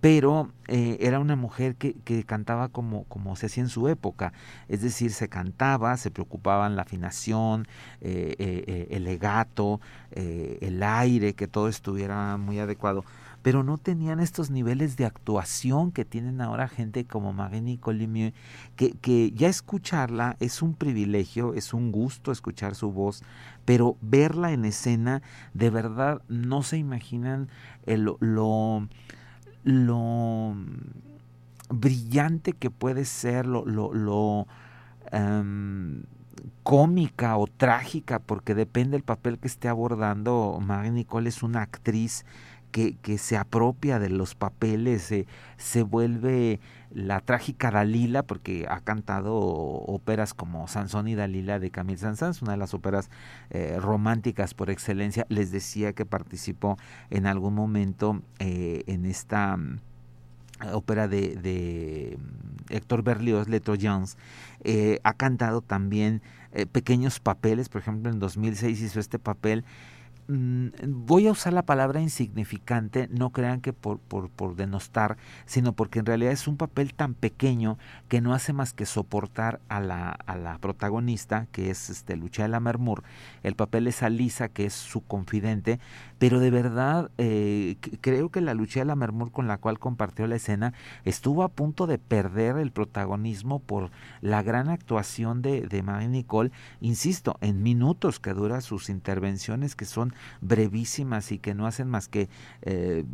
pero 0.00 0.50
eh, 0.66 0.96
era 1.00 1.20
una 1.20 1.36
mujer 1.36 1.74
que, 1.76 1.94
que, 2.04 2.24
cantaba 2.24 2.68
como, 2.68 3.04
como 3.04 3.36
se 3.36 3.46
hacía 3.46 3.62
en 3.62 3.68
su 3.68 3.88
época, 3.88 4.32
es 4.68 4.80
decir, 4.80 5.12
se 5.12 5.28
cantaba, 5.28 5.96
se 5.96 6.10
preocupaban 6.10 6.74
la 6.74 6.82
afinación, 6.82 7.68
eh, 8.00 8.34
eh, 8.38 8.88
el 8.90 9.04
legato, 9.04 9.80
el 10.12 10.82
aire, 10.82 11.34
que 11.34 11.46
todo 11.46 11.68
estuviera 11.68 12.36
muy 12.36 12.58
adecuado, 12.58 13.04
pero 13.42 13.62
no 13.62 13.78
tenían 13.78 14.20
estos 14.20 14.50
niveles 14.50 14.96
de 14.96 15.06
actuación 15.06 15.92
que 15.92 16.04
tienen 16.04 16.40
ahora 16.40 16.68
gente 16.68 17.04
como 17.04 17.32
Marie 17.32 17.78
Colimieux, 17.78 18.34
que, 18.76 18.92
que 18.92 19.32
ya 19.32 19.48
escucharla 19.48 20.36
es 20.40 20.62
un 20.62 20.74
privilegio, 20.74 21.54
es 21.54 21.72
un 21.72 21.92
gusto 21.92 22.32
escuchar 22.32 22.74
su 22.74 22.90
voz, 22.90 23.22
pero 23.64 23.96
verla 24.00 24.52
en 24.52 24.64
escena, 24.64 25.22
de 25.54 25.70
verdad 25.70 26.22
no 26.28 26.62
se 26.62 26.78
imaginan 26.78 27.48
el, 27.86 28.10
lo 28.18 28.88
lo 29.64 30.54
brillante 31.68 32.52
que 32.52 32.70
puede 32.70 33.04
ser, 33.04 33.46
lo, 33.46 33.64
lo, 33.64 33.92
lo 33.94 34.46
um, 35.12 36.02
cómica 36.62 37.36
o 37.36 37.46
trágica, 37.46 38.18
porque 38.18 38.54
depende 38.54 38.92
del 38.92 39.02
papel 39.02 39.38
que 39.38 39.48
esté 39.48 39.68
abordando. 39.68 40.58
Marie 40.60 40.90
Nicole 40.90 41.28
es 41.28 41.42
una 41.42 41.62
actriz 41.62 42.24
que, 42.70 42.96
que 42.96 43.18
se 43.18 43.36
apropia 43.36 43.98
de 43.98 44.10
los 44.10 44.34
papeles, 44.34 45.12
se 45.56 45.82
vuelve 45.82 46.60
la 46.92 47.20
trágica 47.20 47.70
Dalila, 47.70 48.24
porque 48.24 48.66
ha 48.68 48.80
cantado 48.80 49.36
óperas 49.36 50.34
como 50.34 50.66
Sansón 50.66 51.08
y 51.08 51.14
Dalila 51.14 51.58
de 51.58 51.70
Camille 51.70 51.98
Saint-Saëns, 51.98 52.42
una 52.42 52.52
de 52.52 52.58
las 52.58 52.74
óperas 52.74 53.10
eh, 53.50 53.78
románticas 53.80 54.54
por 54.54 54.70
excelencia. 54.70 55.26
Les 55.28 55.52
decía 55.52 55.92
que 55.92 56.04
participó 56.04 56.76
en 57.10 57.26
algún 57.26 57.54
momento 57.54 58.22
eh, 58.38 58.82
en 58.86 59.06
esta 59.06 59.54
um, 59.54 59.78
ópera 60.72 61.06
de, 61.08 61.36
de 61.36 62.18
Héctor 62.68 63.02
Berlioz, 63.02 63.48
Le 63.48 63.60
Troyens. 63.60 64.16
Eh, 64.64 64.98
ha 65.04 65.14
cantado 65.14 65.62
también 65.62 66.22
pequeños 66.72 67.20
papeles, 67.20 67.68
por 67.68 67.80
ejemplo 67.80 68.10
en 68.10 68.18
2006 68.18 68.80
hizo 68.80 68.98
este 68.98 69.20
papel 69.20 69.64
Mm, 70.32 70.68
voy 70.86 71.26
a 71.26 71.32
usar 71.32 71.52
la 71.52 71.62
palabra 71.64 72.00
insignificante, 72.00 73.08
no 73.10 73.30
crean 73.30 73.60
que 73.60 73.72
por, 73.72 73.98
por, 73.98 74.30
por, 74.30 74.54
denostar, 74.54 75.16
sino 75.44 75.72
porque 75.72 75.98
en 75.98 76.06
realidad 76.06 76.30
es 76.30 76.46
un 76.46 76.56
papel 76.56 76.94
tan 76.94 77.14
pequeño 77.14 77.78
que 78.08 78.20
no 78.20 78.32
hace 78.32 78.52
más 78.52 78.72
que 78.72 78.86
soportar 78.86 79.58
a 79.68 79.80
la, 79.80 80.10
a 80.10 80.36
la 80.36 80.58
protagonista, 80.58 81.48
que 81.50 81.70
es 81.70 81.90
este, 81.90 82.16
Lucia 82.16 82.46
Mermur. 82.60 83.02
El 83.42 83.56
papel 83.56 83.88
es 83.88 84.04
Alisa, 84.04 84.48
que 84.48 84.66
es 84.66 84.72
su 84.74 85.00
confidente, 85.00 85.80
pero 86.20 86.38
de 86.38 86.52
verdad 86.52 87.10
eh, 87.18 87.76
creo 88.00 88.28
que 88.28 88.40
la 88.40 88.54
Lucia 88.54 88.84
Mermur 88.84 89.32
con 89.32 89.48
la 89.48 89.58
cual 89.58 89.80
compartió 89.80 90.28
la 90.28 90.36
escena 90.36 90.74
estuvo 91.04 91.42
a 91.42 91.48
punto 91.48 91.88
de 91.88 91.98
perder 91.98 92.56
el 92.58 92.70
protagonismo 92.70 93.58
por 93.58 93.90
la 94.20 94.44
gran 94.44 94.68
actuación 94.68 95.42
de, 95.42 95.62
de 95.62 95.82
Marie 95.82 96.06
Nicole, 96.06 96.52
insisto, 96.80 97.36
en 97.40 97.64
minutos 97.64 98.20
que 98.20 98.32
dura 98.32 98.60
sus 98.60 98.90
intervenciones, 98.90 99.74
que 99.74 99.86
son 99.86 100.14
brevísimas 100.40 101.32
y 101.32 101.38
que 101.38 101.54
no 101.54 101.66
hacen 101.66 101.88
más 101.88 102.08
que 102.08 102.28
eh, 102.62 103.04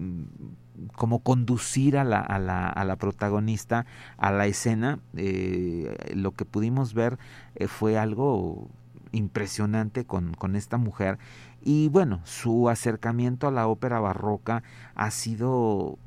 como 0.94 1.20
conducir 1.20 1.96
a 1.96 2.04
la, 2.04 2.20
a, 2.20 2.38
la, 2.38 2.68
a 2.68 2.84
la, 2.84 2.96
protagonista 2.96 3.86
a 4.18 4.30
la 4.30 4.46
escena. 4.46 4.98
Eh, 5.16 6.12
lo 6.14 6.32
que 6.32 6.44
pudimos 6.44 6.94
ver 6.94 7.18
eh, 7.54 7.66
fue 7.66 7.98
algo 7.98 8.68
impresionante 9.12 10.04
con, 10.04 10.34
con 10.34 10.56
esta 10.56 10.76
mujer 10.76 11.18
y 11.62 11.88
bueno, 11.88 12.20
su 12.22 12.68
acercamiento 12.68 13.48
a 13.48 13.50
la 13.50 13.66
ópera 13.66 13.98
barroca 13.98 14.62
ha 14.94 15.10
sido 15.10 15.98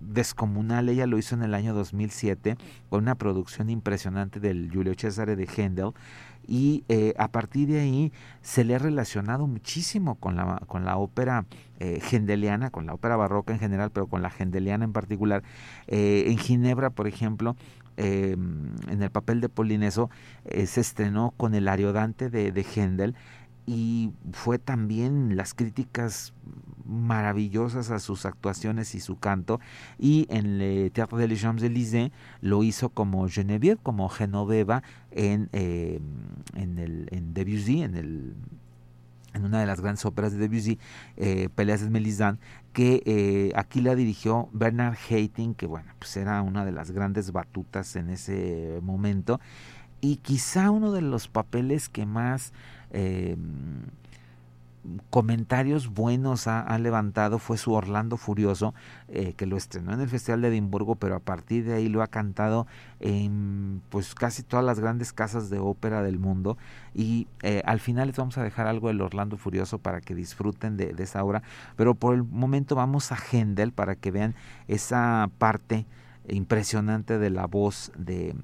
descomunal. 0.00 0.88
Ella 0.88 1.06
lo 1.06 1.18
hizo 1.18 1.34
en 1.34 1.42
el 1.42 1.52
año 1.52 1.74
2007 1.74 2.56
con 2.88 3.02
una 3.02 3.16
producción 3.16 3.68
impresionante 3.68 4.40
del 4.40 4.70
Giulio 4.70 4.94
Cesare 4.96 5.36
de 5.36 5.46
Händel 5.46 5.92
y 6.46 6.84
eh, 6.88 7.14
a 7.18 7.28
partir 7.28 7.68
de 7.68 7.80
ahí 7.80 8.12
se 8.40 8.64
le 8.64 8.74
ha 8.74 8.78
relacionado 8.78 9.46
muchísimo 9.46 10.16
con 10.16 10.36
la, 10.36 10.60
con 10.66 10.84
la 10.84 10.96
ópera 10.96 11.46
eh, 11.78 12.00
gendeliana, 12.00 12.70
con 12.70 12.86
la 12.86 12.94
ópera 12.94 13.16
barroca 13.16 13.52
en 13.52 13.58
general, 13.58 13.90
pero 13.90 14.06
con 14.06 14.22
la 14.22 14.30
gendeliana 14.30 14.84
en 14.84 14.92
particular. 14.92 15.42
Eh, 15.88 16.24
en 16.28 16.38
Ginebra, 16.38 16.90
por 16.90 17.06
ejemplo, 17.06 17.56
eh, 17.96 18.36
en 18.88 19.02
el 19.02 19.10
papel 19.10 19.40
de 19.40 19.48
Polineso, 19.48 20.10
se 20.44 20.80
estrenó 20.80 21.34
con 21.36 21.54
el 21.54 21.68
Ariodante 21.68 22.30
de, 22.30 22.52
de 22.52 22.62
Händel 22.62 23.14
y 23.66 24.12
fue 24.32 24.58
también 24.58 25.36
las 25.36 25.54
críticas 25.54 26.32
maravillosas 26.84 27.90
a 27.90 27.98
sus 27.98 28.26
actuaciones 28.26 28.94
y 28.94 29.00
su 29.00 29.18
canto 29.18 29.60
y 29.98 30.26
en 30.30 30.60
el 30.60 30.90
Teatro 30.92 31.18
de 31.18 31.28
les 31.28 31.40
Champs-Élysées 31.40 32.12
lo 32.40 32.62
hizo 32.62 32.88
como 32.90 33.28
Genevieve, 33.28 33.80
como 33.82 34.08
Genoveva 34.08 34.82
en, 35.10 35.48
eh, 35.52 36.00
en, 36.54 36.78
el, 36.78 37.08
en 37.10 37.34
Debussy, 37.34 37.82
en 37.82 37.96
el 37.96 38.34
en 39.34 39.44
una 39.44 39.60
de 39.60 39.66
las 39.66 39.80
grandes 39.80 40.04
óperas 40.04 40.32
de 40.32 40.38
Debussy, 40.38 40.78
eh, 41.16 41.48
Peleas 41.54 41.80
de 41.80 41.90
Melisande, 41.90 42.40
que 42.72 43.02
eh, 43.06 43.52
aquí 43.56 43.80
la 43.80 43.94
dirigió 43.94 44.48
Bernard 44.52 44.96
Haitink, 45.08 45.56
que 45.56 45.66
bueno, 45.66 45.92
pues 45.98 46.16
era 46.16 46.42
una 46.42 46.64
de 46.64 46.72
las 46.72 46.90
grandes 46.90 47.32
batutas 47.32 47.96
en 47.96 48.10
ese 48.10 48.80
momento, 48.82 49.40
y 50.00 50.16
quizá 50.16 50.70
uno 50.70 50.92
de 50.92 51.02
los 51.02 51.28
papeles 51.28 51.88
que 51.88 52.06
más 52.06 52.52
eh, 52.90 53.36
comentarios 55.10 55.88
buenos 55.88 56.46
ha, 56.46 56.78
levantado 56.78 57.38
fue 57.38 57.56
su 57.56 57.72
Orlando 57.72 58.16
Furioso, 58.16 58.74
eh, 59.08 59.34
que 59.34 59.46
lo 59.46 59.56
estrenó 59.56 59.92
en 59.92 60.00
el 60.00 60.08
Festival 60.08 60.42
de 60.42 60.48
Edimburgo, 60.48 60.96
pero 60.96 61.14
a 61.14 61.20
partir 61.20 61.64
de 61.64 61.74
ahí 61.74 61.88
lo 61.88 62.02
ha 62.02 62.08
cantado 62.08 62.66
en 63.00 63.80
pues 63.90 64.14
casi 64.14 64.42
todas 64.42 64.64
las 64.64 64.80
grandes 64.80 65.12
casas 65.12 65.50
de 65.50 65.58
ópera 65.58 66.02
del 66.02 66.18
mundo. 66.18 66.58
Y 66.94 67.28
eh, 67.42 67.62
al 67.64 67.80
final 67.80 68.08
les 68.08 68.16
vamos 68.16 68.38
a 68.38 68.42
dejar 68.42 68.66
algo 68.66 68.88
del 68.88 69.00
Orlando 69.00 69.36
Furioso 69.36 69.78
para 69.78 70.00
que 70.00 70.14
disfruten 70.14 70.76
de, 70.76 70.92
de 70.92 71.02
esa 71.04 71.22
obra. 71.22 71.42
Pero 71.76 71.94
por 71.94 72.14
el 72.14 72.24
momento 72.24 72.74
vamos 72.74 73.12
a 73.12 73.16
Händel 73.16 73.72
para 73.72 73.94
que 73.94 74.10
vean 74.10 74.34
esa 74.66 75.30
parte 75.38 75.86
impresionante 76.28 77.18
de 77.18 77.30
la 77.30 77.46
voz 77.46 77.92
de, 77.96 78.34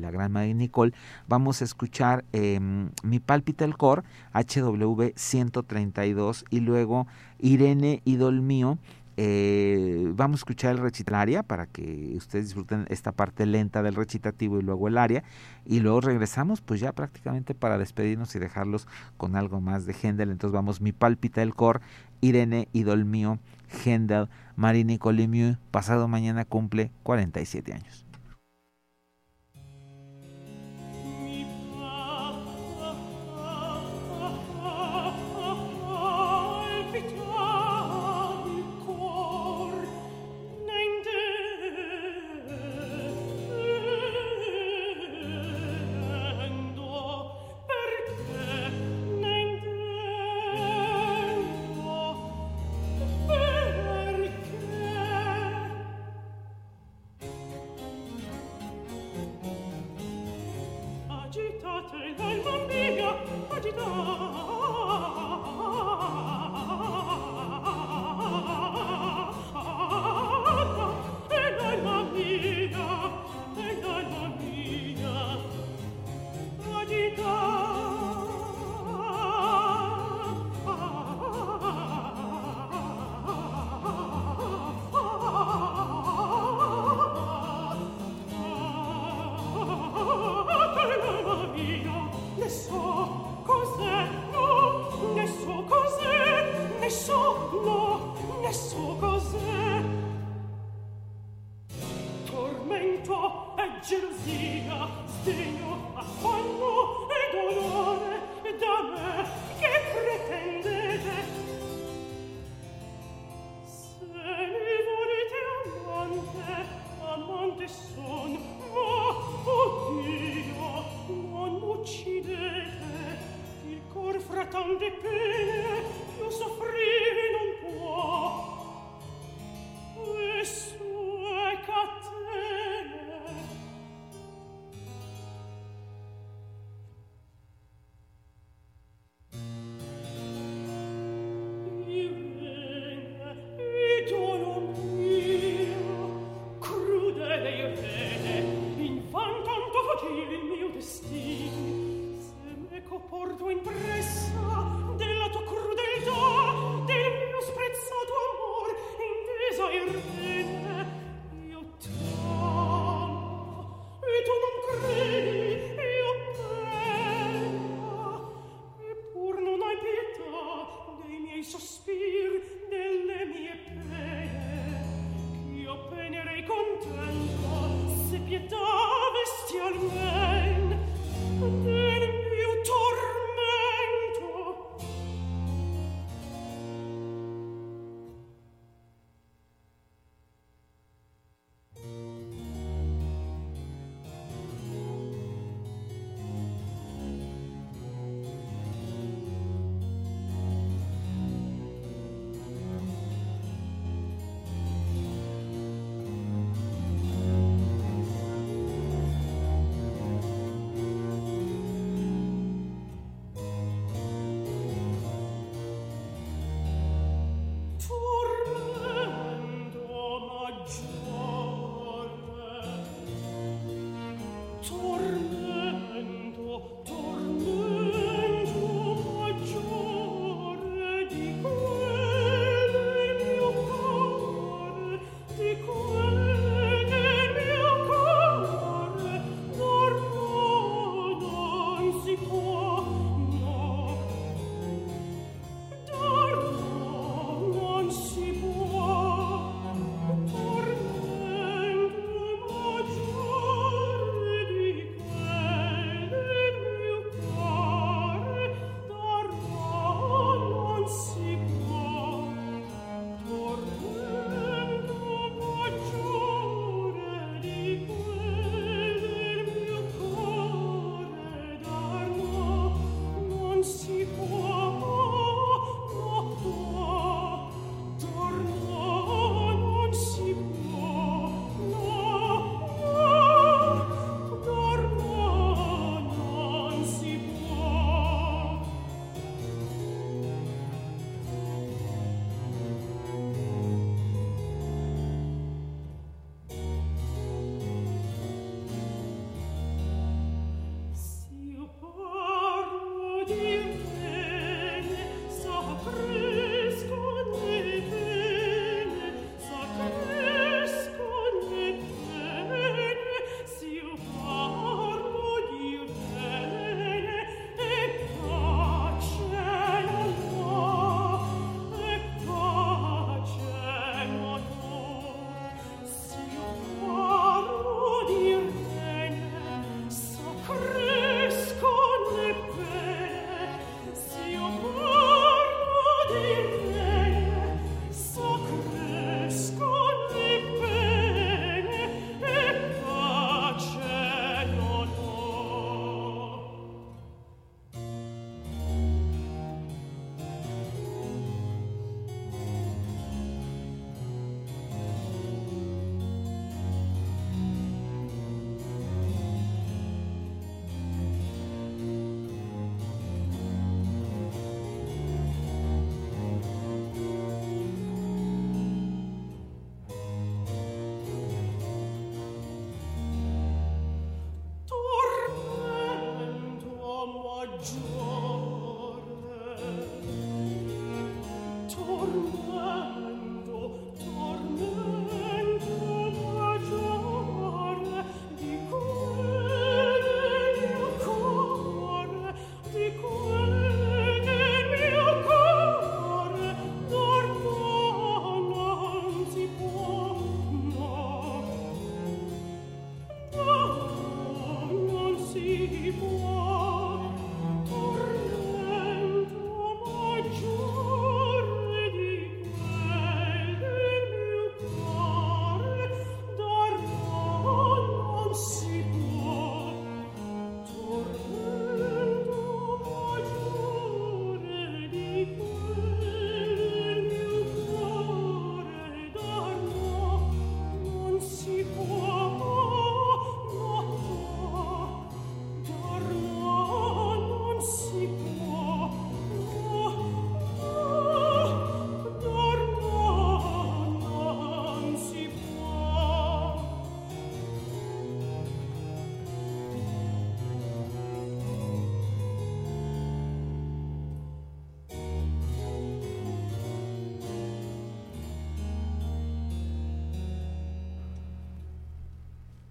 la 0.00 0.10
gran 0.10 0.32
María 0.32 0.54
Nicole, 0.54 0.92
vamos 1.26 1.60
a 1.62 1.64
escuchar 1.64 2.24
eh, 2.32 2.60
Mi 3.02 3.20
Pálpita 3.20 3.64
el 3.64 3.76
Cor, 3.76 4.04
HW 4.32 5.12
132, 5.14 6.44
y 6.50 6.60
luego 6.60 7.06
Irene 7.38 8.02
Idol 8.04 8.42
Mío, 8.42 8.78
Eh, 9.20 10.12
vamos 10.14 10.38
a 10.38 10.40
escuchar 10.42 10.76
el 10.76 10.78
recitalaria 10.78 11.42
para 11.42 11.66
que 11.66 12.14
ustedes 12.16 12.44
disfruten 12.44 12.86
esta 12.88 13.10
parte 13.10 13.46
lenta 13.46 13.82
del 13.82 13.96
recitativo 13.96 14.60
y 14.60 14.62
luego 14.62 14.86
el 14.86 14.96
aria. 14.96 15.24
Y 15.66 15.80
luego 15.80 16.00
regresamos, 16.00 16.60
pues 16.60 16.78
ya 16.78 16.92
prácticamente 16.92 17.52
para 17.52 17.78
despedirnos 17.78 18.36
y 18.36 18.38
dejarlos 18.38 18.86
con 19.16 19.34
algo 19.34 19.60
más 19.60 19.86
de 19.86 19.92
Händel. 19.92 20.30
Entonces 20.30 20.54
vamos, 20.54 20.80
mi 20.80 20.92
pálpita 20.92 21.42
el 21.42 21.56
cor, 21.56 21.80
Irene, 22.20 22.68
idol 22.72 23.04
mío, 23.04 23.40
Händel, 23.84 24.28
Marini 24.58 24.98
Colimiu, 24.98 25.56
pasado 25.70 26.08
mañana 26.08 26.44
cumple 26.44 26.90
47 27.04 27.74
años. 27.74 28.07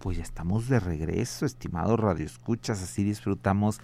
Pues 0.07 0.15
ya 0.15 0.23
estamos 0.23 0.69
de 0.69 0.79
regreso, 0.79 1.45
estimados 1.45 1.99
radioescuchas, 1.99 2.81
así 2.81 3.03
disfrutamos 3.03 3.81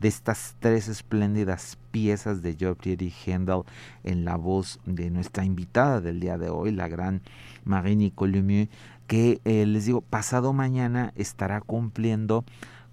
de 0.00 0.08
estas 0.08 0.56
tres 0.58 0.88
espléndidas 0.88 1.78
piezas 1.92 2.42
de 2.42 2.56
Geoffrey 2.56 3.14
Handel 3.24 3.62
en 4.02 4.24
la 4.24 4.34
voz 4.34 4.80
de 4.84 5.10
nuestra 5.10 5.44
invitada 5.44 6.00
del 6.00 6.18
día 6.18 6.38
de 6.38 6.50
hoy, 6.50 6.72
la 6.72 6.88
gran 6.88 7.22
Marie-Nicole 7.62 8.32
Lemieux, 8.32 8.68
que 9.06 9.40
eh, 9.44 9.64
les 9.64 9.86
digo, 9.86 10.00
pasado 10.00 10.52
mañana 10.52 11.12
estará 11.14 11.60
cumpliendo 11.60 12.44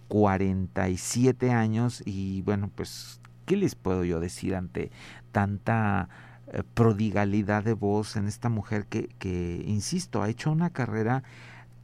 47 0.07 1.49
años 1.49 2.03
y 2.05 2.43
bueno, 2.43 2.69
pues, 2.75 3.21
¿qué 3.47 3.57
les 3.57 3.73
puedo 3.73 4.03
yo 4.03 4.19
decir 4.19 4.53
ante 4.53 4.91
tanta 5.31 6.09
eh, 6.53 6.61
prodigalidad 6.75 7.63
de 7.63 7.73
voz 7.73 8.17
en 8.17 8.27
esta 8.27 8.49
mujer 8.49 8.85
que, 8.85 9.07
que, 9.17 9.63
insisto, 9.65 10.21
ha 10.21 10.29
hecho 10.29 10.51
una 10.51 10.69
carrera 10.69 11.23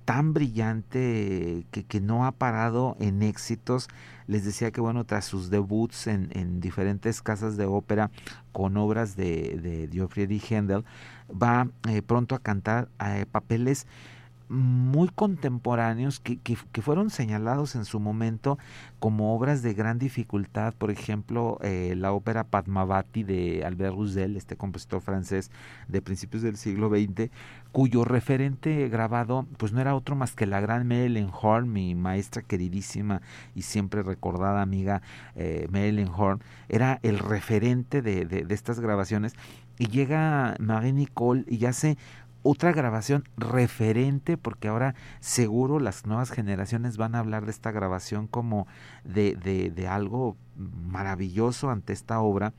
tan 0.06 0.34
brillante 0.34 1.66
que, 1.72 1.84
que, 1.86 2.02
no 2.02 2.26
ha 2.26 2.32
parado 2.32 2.96
en 3.00 3.24
éxitos. 3.24 3.88
Les 4.28 4.46
decía 4.46 4.72
que 4.72 4.82
bueno, 4.82 5.06
tras 5.06 5.26
sus 5.26 5.50
debuts 5.50 6.08
en, 6.08 6.30
en 6.32 6.60
diferentes 6.60 7.22
casas 7.22 7.58
de 7.58 7.66
ópera 7.66 8.12
con 8.52 8.78
obras 8.78 9.16
de, 9.16 9.60
de 9.62 9.90
Geoffrey 9.92 10.42
Handel, 10.52 10.86
va 11.30 11.68
eh, 11.90 12.02
pronto 12.02 12.36
a 12.36 12.40
cantar 12.40 12.90
eh, 13.06 13.26
papeles 13.32 13.88
muy 14.54 15.10
contemporáneos 15.10 16.20
que, 16.20 16.38
que, 16.38 16.56
fueron 16.82 17.10
señalados 17.10 17.76
en 17.76 17.86
su 17.86 18.00
momento 18.00 18.60
como 19.00 19.36
obras 19.36 19.64
de 19.64 19.74
gran 19.74 19.98
dificultad, 19.98 20.74
por 20.76 20.92
ejemplo, 20.92 21.58
eh, 21.62 21.96
la 21.98 22.14
ópera 22.14 22.44
Padmavati 22.44 23.24
de 23.24 23.66
Albert 23.66 23.96
Roussel, 23.96 24.38
este 24.38 24.56
compositor 24.56 25.02
francés 25.02 25.50
de 25.88 26.02
principios 26.02 26.44
del 26.44 26.58
siglo 26.58 26.90
XX, 26.90 27.32
cuyo 27.72 28.06
referente 28.06 28.88
grabado 28.90 29.48
pues 29.58 29.74
no 29.74 29.82
era 29.82 29.96
otro 29.96 30.16
más 30.16 30.36
que 30.36 30.46
la 30.46 30.62
gran 30.62 30.88
Marilyn 30.88 31.32
Horn, 31.34 31.74
mi 31.74 31.96
maestra 31.96 32.44
queridísima 32.44 33.22
y 33.56 33.64
siempre 33.64 34.04
recordada 34.04 34.62
amiga 34.62 35.02
eh, 35.36 35.68
Marilyn 35.72 36.10
Horn, 36.16 36.42
era 36.70 37.00
el 37.02 37.18
referente 37.18 38.04
de, 38.04 38.26
de, 38.26 38.46
de 38.46 38.54
estas 38.54 38.80
grabaciones. 38.80 39.34
Y 39.80 39.88
llega 39.88 40.56
Marie 40.60 40.94
Nicole 40.94 41.46
y 41.48 41.66
hace 41.66 41.98
otra 42.44 42.72
grabación 42.74 43.24
referente, 43.38 44.38
porque 44.38 44.68
ahora 44.68 44.96
seguro 45.20 45.80
las 45.80 46.06
nuevas 46.06 46.30
generaciones 46.30 46.98
van 46.98 47.16
a 47.16 47.20
hablar 47.20 47.46
de 47.46 47.52
esta 47.52 47.72
grabación 47.72 48.28
como 48.28 48.68
de, 49.04 49.36
de, 49.36 49.72
de 49.72 49.88
algo 49.88 50.38
maravilloso 50.56 51.70
ante 51.70 51.94
esta 51.94 52.20
obra. 52.20 52.54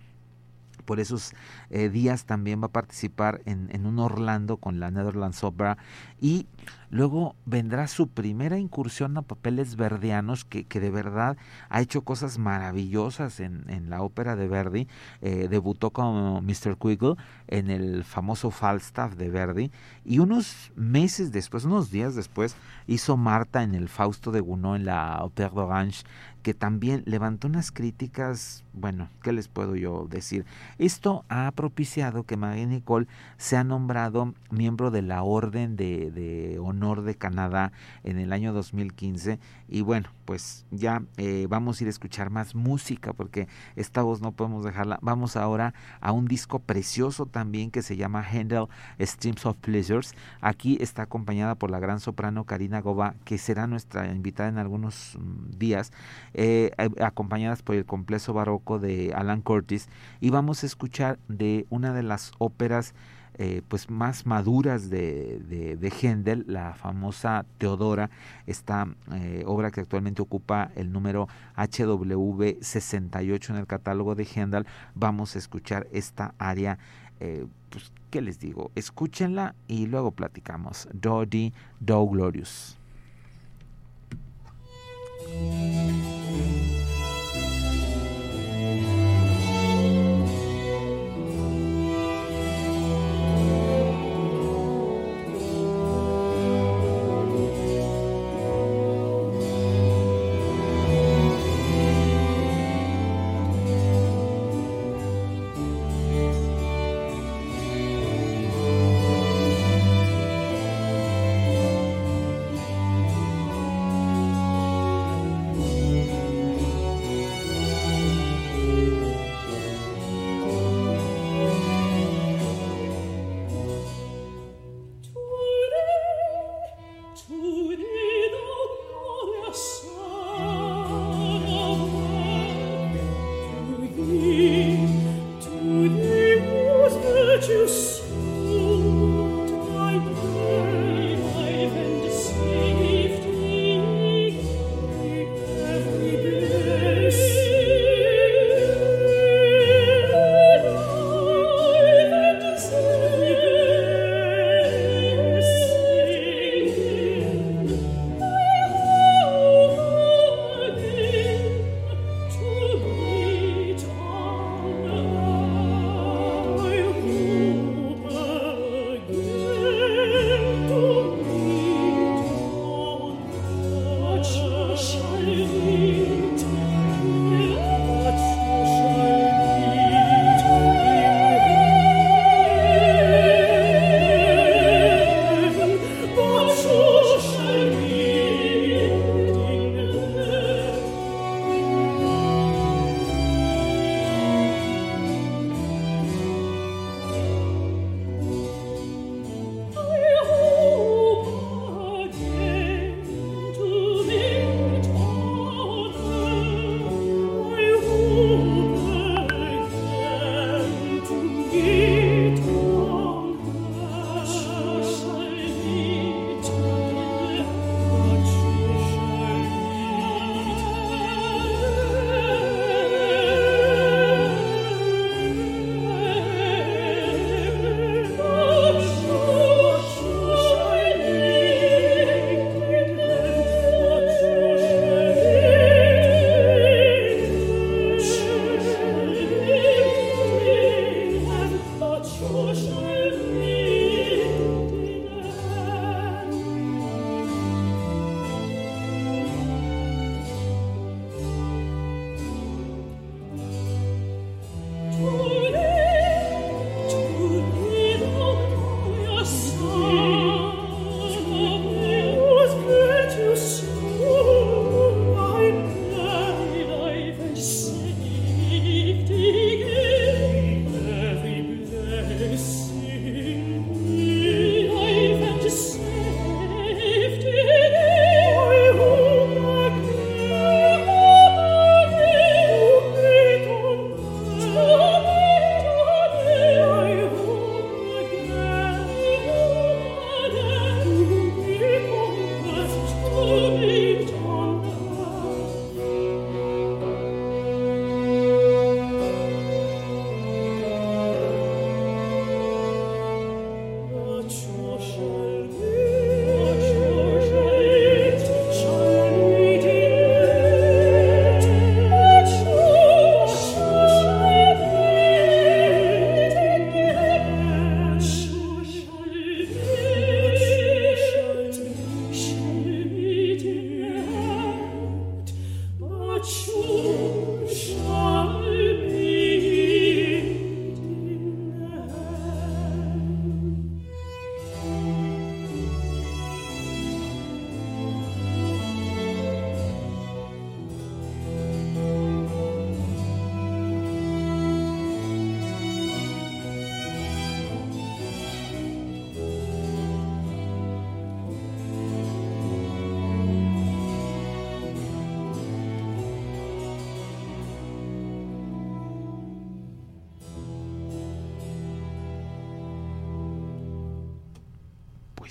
Por 0.85 1.01
esos 1.01 1.33
eh, 1.71 1.89
días 1.89 2.25
también 2.25 2.63
va 2.63 2.67
a 2.67 2.73
participar 2.73 3.41
en, 3.47 3.69
en, 3.73 3.87
un 3.87 3.99
Orlando 3.99 4.57
con 4.57 4.81
la 4.81 4.91
Netherlands 4.91 5.43
Opera 5.45 5.79
y 6.21 6.47
luego 6.91 7.35
vendrá 7.45 7.89
su 7.89 8.09
primera 8.09 8.59
incursión 8.59 9.17
a 9.17 9.23
papeles 9.23 9.77
verdianos 9.77 10.45
que, 10.45 10.65
que 10.65 10.81
de 10.81 10.91
verdad 10.91 11.37
ha 11.69 11.81
hecho 11.81 12.03
cosas 12.03 12.39
maravillosas 12.39 13.41
en, 13.41 13.65
en 13.69 13.91
la 13.91 14.03
ópera 14.03 14.37
de 14.37 14.49
Verdi. 14.49 14.89
Eh, 15.21 15.49
debutó 15.49 15.91
como 15.91 16.41
Mr. 16.41 16.77
Quiggle 16.79 17.17
en 17.49 17.71
el 17.71 18.05
famoso 18.05 18.51
Falstaff 18.51 19.15
de 19.15 19.31
Verdi 19.31 19.71
y 20.05 20.19
unos 20.19 20.73
meses 20.77 21.33
después, 21.33 21.65
unos 21.65 21.91
días 21.91 22.15
después, 22.15 22.57
hizo 22.87 23.17
Marta 23.17 23.63
en 23.63 23.75
el 23.75 23.89
Fausto 23.89 24.31
de 24.31 24.41
Gounod 24.41 24.77
en 24.77 24.85
la 24.87 25.23
Opera 25.23 25.49
d'Orange 25.49 26.05
que 26.43 26.55
también 26.55 27.03
levantó 27.07 27.49
unas 27.49 27.73
críticas, 27.73 28.64
bueno, 28.75 29.09
¿qué 29.23 29.33
les 29.33 29.49
puedo 29.49 29.77
yo 29.77 30.07
decir? 30.11 30.45
Esto 30.79 31.25
ha 31.29 31.51
propiciado 31.53 32.25
que 32.25 32.37
Marie 32.37 32.67
Nicole 32.67 33.07
sea 33.37 33.63
nombrado 33.63 34.35
miembro 34.51 34.91
de 34.91 35.03
la 35.03 35.23
Orden 35.23 35.77
de, 35.77 36.59
Honor 36.61 37.03
de 37.03 37.15
Canadá 37.15 37.73
en 38.03 38.19
el 38.19 38.33
año 38.33 38.53
2015 38.53 39.39
y 39.69 39.81
bueno, 39.83 40.09
pues 40.25 40.67
ya 40.71 41.03
eh, 41.17 41.47
vamos 41.49 41.81
a 41.81 41.85
ir 41.85 41.89
a 41.89 41.91
escuchar 41.91 42.31
más 42.31 42.55
música 42.55 43.13
porque 43.13 43.49
esta 43.77 44.03
voz 44.03 44.21
no 44.21 44.33
podemos 44.33 44.65
dejarla. 44.65 44.99
Vamos 45.03 45.37
ahora 45.37 45.75
a 46.01 46.13
un 46.13 46.27
disco 46.27 46.59
precioso 46.59 47.27
también 47.27 47.71
que 47.71 47.83
se 47.83 47.97
llama 47.97 48.27
Handel 48.27 48.67
Streams 49.01 49.47
of 49.47 49.57
Pleasures. 49.59 50.15
Aquí 50.41 50.79
está 50.81 51.03
acompañada 51.03 51.55
por 51.55 51.71
la 51.71 51.79
gran 51.79 52.01
soprano 52.01 52.45
Karina 52.45 52.81
Goba, 52.81 53.15
que 53.25 53.39
será 53.39 53.67
nuestra 53.67 54.11
invitada 54.13 54.49
en 54.49 54.59
algunos 54.59 55.17
días, 55.57 55.93
eh, 56.33 56.73
acompañadas 57.01 57.63
por 57.63 57.77
el 57.77 57.85
complejo 57.85 58.33
barroco 58.33 58.64
de 58.65 59.13
Alan 59.15 59.43
Curtis. 59.43 59.89
Y 60.21 60.31
vamos 60.31 60.63
a 60.63 60.67
escuchar 60.67 61.19
de 61.29 61.67
una 61.71 61.93
de 61.93 62.03
las 62.03 62.33
óperas 62.39 62.95
eh, 63.37 63.63
pues 63.67 63.91
más 63.91 64.27
maduras 64.27 64.91
de, 64.91 65.41
de, 65.49 65.77
de, 65.77 65.91
Händel, 65.91 66.45
la 66.47 66.75
famosa 66.75 67.45
Teodora, 67.59 68.09
esta 68.47 68.87
eh, 69.13 69.43
obra 69.45 69.73
que 69.73 69.81
actualmente 69.81 70.23
ocupa 70.23 70.71
el 70.77 70.93
número 70.93 71.27
HW 71.57 72.59
68 72.61 73.53
en 73.53 73.59
el 73.59 73.67
catálogo 73.67 74.15
de 74.15 74.25
Händel, 74.25 74.67
vamos 74.95 75.35
a 75.35 75.41
escuchar 75.41 75.89
esta 75.91 76.33
área, 76.39 76.79
eh, 77.19 77.45
pues, 77.71 77.91
¿qué 78.11 78.23
les 78.23 78.39
digo? 78.39 78.71
Escúchenla 78.77 79.57
y 79.67 79.87
luego 79.87 80.13
platicamos. 80.13 80.87
Dodi 80.93 81.53
Do 81.81 82.07
Glorious. 82.07 82.79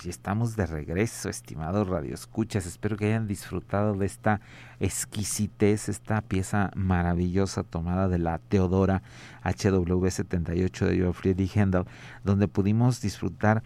Ya 0.04 0.10
estamos 0.10 0.54
de 0.54 0.66
regreso, 0.66 1.30
estimados 1.30 1.88
radioescuchas. 1.88 2.66
Espero 2.66 2.96
que 2.98 3.06
hayan 3.06 3.26
disfrutado 3.26 3.94
de 3.94 4.04
esta 4.04 4.42
exquisitez, 4.78 5.88
esta 5.88 6.20
pieza 6.20 6.70
maravillosa 6.76 7.62
tomada 7.62 8.08
de 8.08 8.18
la 8.18 8.38
Teodora 8.38 9.02
HW78 9.44 10.86
de 10.86 11.00
Johann 11.00 11.14
Friedrich 11.14 11.56
Händel, 11.56 11.84
donde 12.22 12.48
pudimos 12.48 13.00
disfrutar 13.00 13.62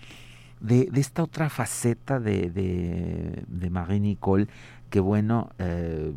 de, 0.60 0.88
esta 0.94 1.24
otra 1.24 1.50
faceta 1.50 2.20
de, 2.20 2.50
de, 2.50 3.70
Marie 3.70 3.98
Nicole, 3.98 4.46
que 4.90 5.00
bueno, 5.00 5.50
eh, 5.58 6.12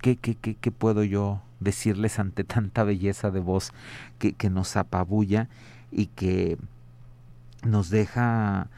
¿qué, 0.00 0.16
qué, 0.16 0.34
qué, 0.34 0.70
puedo 0.72 1.04
yo 1.04 1.40
decirles 1.60 2.18
ante 2.18 2.42
tanta 2.42 2.82
belleza 2.82 3.30
de 3.30 3.40
voz 3.40 3.70
que, 4.18 4.32
que 4.32 4.50
nos 4.50 4.76
apabulla 4.76 5.48
y 5.92 6.06
que 6.06 6.58
nos 7.66 7.90
deja 7.90 8.68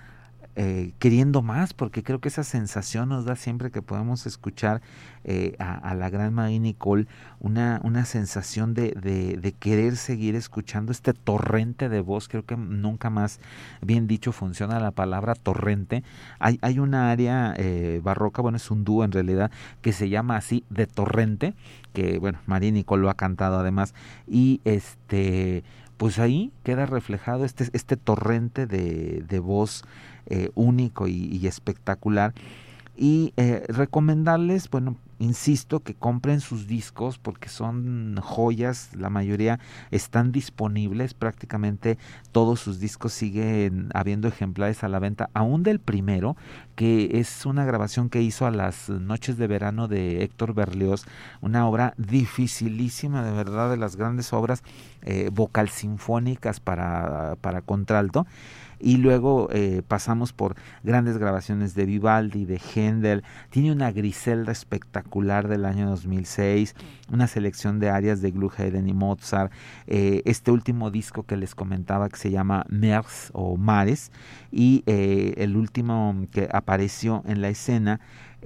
eh, 0.60 0.90
queriendo 0.98 1.40
más, 1.40 1.72
porque 1.72 2.02
creo 2.02 2.18
que 2.18 2.26
esa 2.26 2.42
sensación 2.42 3.10
nos 3.10 3.24
da 3.24 3.36
siempre 3.36 3.70
que 3.70 3.80
podemos 3.80 4.26
escuchar 4.26 4.82
eh, 5.22 5.54
a, 5.60 5.94
la 5.94 6.10
gran 6.10 6.34
Marie 6.34 6.58
Nicole 6.58 7.06
una, 7.38 7.80
una 7.84 8.04
sensación 8.04 8.74
de, 8.74 8.90
de, 8.90 9.52
querer 9.52 9.96
seguir 9.96 10.34
escuchando 10.34 10.90
este 10.90 11.12
torrente 11.12 11.88
de 11.88 12.00
voz. 12.00 12.26
Creo 12.26 12.44
que 12.44 12.56
nunca 12.56 13.08
más, 13.08 13.38
bien 13.82 14.08
dicho, 14.08 14.32
funciona 14.32 14.80
la 14.80 14.90
palabra 14.90 15.36
torrente. 15.36 16.02
Hay, 16.40 16.58
hay 16.60 16.80
una 16.80 17.12
área 17.12 17.54
eh, 17.56 18.00
barroca, 18.02 18.42
bueno, 18.42 18.56
es 18.56 18.68
un 18.72 18.82
dúo 18.82 19.04
en 19.04 19.12
realidad, 19.12 19.52
que 19.80 19.92
se 19.92 20.08
llama 20.08 20.36
así 20.36 20.64
de 20.70 20.88
torrente, 20.88 21.54
que 21.92 22.18
bueno, 22.18 22.40
Marie 22.46 22.72
Nicole 22.72 23.02
lo 23.02 23.10
ha 23.10 23.14
cantado 23.14 23.60
además, 23.60 23.94
y 24.26 24.60
este 24.64 25.62
pues 25.98 26.18
ahí 26.18 26.52
queda 26.62 26.86
reflejado 26.86 27.44
este, 27.44 27.68
este 27.74 27.96
torrente 27.96 28.66
de, 28.66 29.22
de 29.28 29.38
voz 29.40 29.84
eh, 30.26 30.50
único 30.54 31.08
y, 31.08 31.46
espectacular. 31.46 32.32
Y 32.96 33.32
eh, 33.36 33.64
recomendarles, 33.68 34.70
bueno, 34.70 34.96
insisto, 35.18 35.80
que 35.80 35.94
compren 35.94 36.40
sus 36.40 36.66
discos 36.66 37.18
porque 37.18 37.48
son 37.48 38.16
joyas, 38.22 38.90
la 38.94 39.10
mayoría 39.10 39.58
están 39.90 40.32
disponibles, 40.32 41.14
prácticamente 41.14 41.98
todos 42.32 42.60
sus 42.60 42.80
discos 42.80 43.12
siguen 43.12 43.90
habiendo 43.94 44.28
ejemplares 44.28 44.84
a 44.84 44.88
la 44.88 44.98
venta, 44.98 45.30
aún 45.34 45.62
del 45.62 45.80
primero, 45.80 46.36
que 46.76 47.18
es 47.18 47.46
una 47.46 47.64
grabación 47.64 48.08
que 48.08 48.22
hizo 48.22 48.46
a 48.46 48.50
las 48.50 48.88
noches 48.88 49.36
de 49.36 49.46
verano 49.46 49.88
de 49.88 50.22
Héctor 50.22 50.54
Berlioz, 50.54 51.04
una 51.40 51.66
obra 51.66 51.94
dificilísima, 51.96 53.22
de 53.22 53.32
verdad, 53.32 53.70
de 53.70 53.76
las 53.76 53.96
grandes 53.96 54.32
obras 54.32 54.62
eh, 55.02 55.30
vocal 55.32 55.68
sinfónicas 55.68 56.60
para, 56.60 57.36
para 57.40 57.62
contralto 57.62 58.26
y 58.80 58.96
luego 58.98 59.48
eh, 59.52 59.82
pasamos 59.86 60.32
por 60.32 60.56
grandes 60.82 61.18
grabaciones 61.18 61.74
de 61.74 61.86
Vivaldi, 61.86 62.44
de 62.44 62.58
Händel, 62.58 63.24
tiene 63.50 63.72
una 63.72 63.92
Griselda 63.92 64.52
espectacular 64.52 65.48
del 65.48 65.64
año 65.64 65.88
2006, 65.90 66.74
una 67.12 67.26
selección 67.26 67.78
de 67.78 67.90
arias 67.90 68.20
de 68.20 68.30
Gluheden 68.30 68.88
y 68.88 68.94
Mozart, 68.94 69.52
eh, 69.86 70.22
este 70.24 70.50
último 70.50 70.90
disco 70.90 71.24
que 71.24 71.36
les 71.36 71.54
comentaba 71.54 72.08
que 72.08 72.16
se 72.16 72.30
llama 72.30 72.64
Mers 72.68 73.30
o 73.32 73.56
Mares 73.56 74.12
y 74.50 74.82
eh, 74.86 75.34
el 75.38 75.56
último 75.56 76.26
que 76.32 76.48
apareció 76.52 77.22
en 77.26 77.40
la 77.40 77.48
escena 77.48 78.00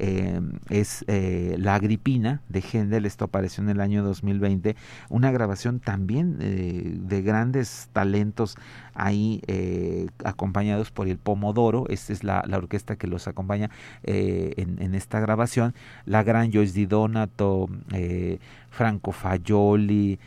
eh, 0.04 0.40
es 0.68 1.04
eh, 1.06 1.54
La 1.60 1.76
Agripina 1.76 2.42
de 2.48 2.60
Händel, 2.60 3.06
esto 3.06 3.24
apareció 3.24 3.62
en 3.62 3.70
el 3.70 3.80
año 3.80 4.02
2020, 4.02 4.74
una 5.10 5.30
grabación 5.30 5.78
también 5.78 6.38
eh, 6.40 6.96
de 6.96 7.22
grandes 7.22 7.88
talentos 7.92 8.56
ahí 8.94 9.40
acompañados 10.24 10.90
por 10.90 11.06
el 11.06 11.18
Pomodoro, 11.18 11.86
esta 11.88 12.12
es 12.12 12.24
la, 12.24 12.42
orquesta 12.52 12.96
que 12.96 13.06
los 13.06 13.28
acompaña 13.28 13.70
en, 14.02 14.94
esta 14.96 15.20
grabación, 15.20 15.72
la 16.04 16.24
gran 16.24 16.52
Joyce 16.52 16.74
Di 16.74 16.86
Donato, 16.86 17.68
Franco 18.70 19.12
Fagioli, 19.12 20.18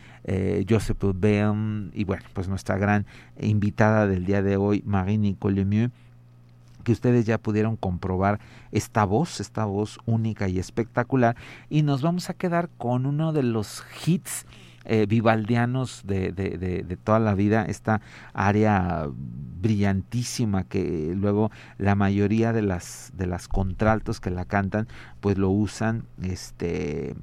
Joseph 0.68 1.04
Bem 1.14 1.90
y 1.92 2.04
bueno, 2.04 2.24
pues 2.32 2.48
nuestra 2.48 2.78
gran 2.78 3.04
invitada 3.38 4.06
del 4.06 4.24
día 4.24 4.42
de 4.42 4.56
hoy, 4.56 4.82
Marie 4.86 5.18
Nicole 5.18 5.56
Lemieux 5.56 5.92
que 6.86 6.92
ustedes 6.92 7.26
ya 7.26 7.38
pudieron 7.38 7.74
comprobar 7.74 8.38
esta 8.70 9.04
voz, 9.04 9.40
esta 9.40 9.64
voz 9.64 9.98
única 10.06 10.46
y 10.46 10.60
espectacular. 10.60 11.34
Y 11.68 11.82
nos 11.82 12.00
vamos 12.00 12.30
a 12.30 12.34
quedar 12.34 12.70
con 12.78 13.06
uno 13.06 13.32
de 13.32 13.42
los 13.42 13.82
hits 14.06 14.46
eh, 14.84 15.06
vivaldianos 15.08 16.02
de, 16.04 16.30
de, 16.30 16.96
toda 17.02 17.18
la 17.18 17.34
vida, 17.34 17.64
esta 17.64 18.00
área 18.32 19.08
brillantísima 19.10 20.62
que 20.62 21.12
luego 21.16 21.50
la 21.76 21.96
mayoría 21.96 22.52
de 22.52 22.62
las, 22.62 23.10
de 23.16 23.26
las 23.26 23.48
contraltos 23.48 24.20
que 24.20 24.30
la 24.30 24.44
cantan, 24.44 24.86
pues 25.18 25.38
lo 25.38 25.50
usan 25.50 26.04
este 26.22 27.16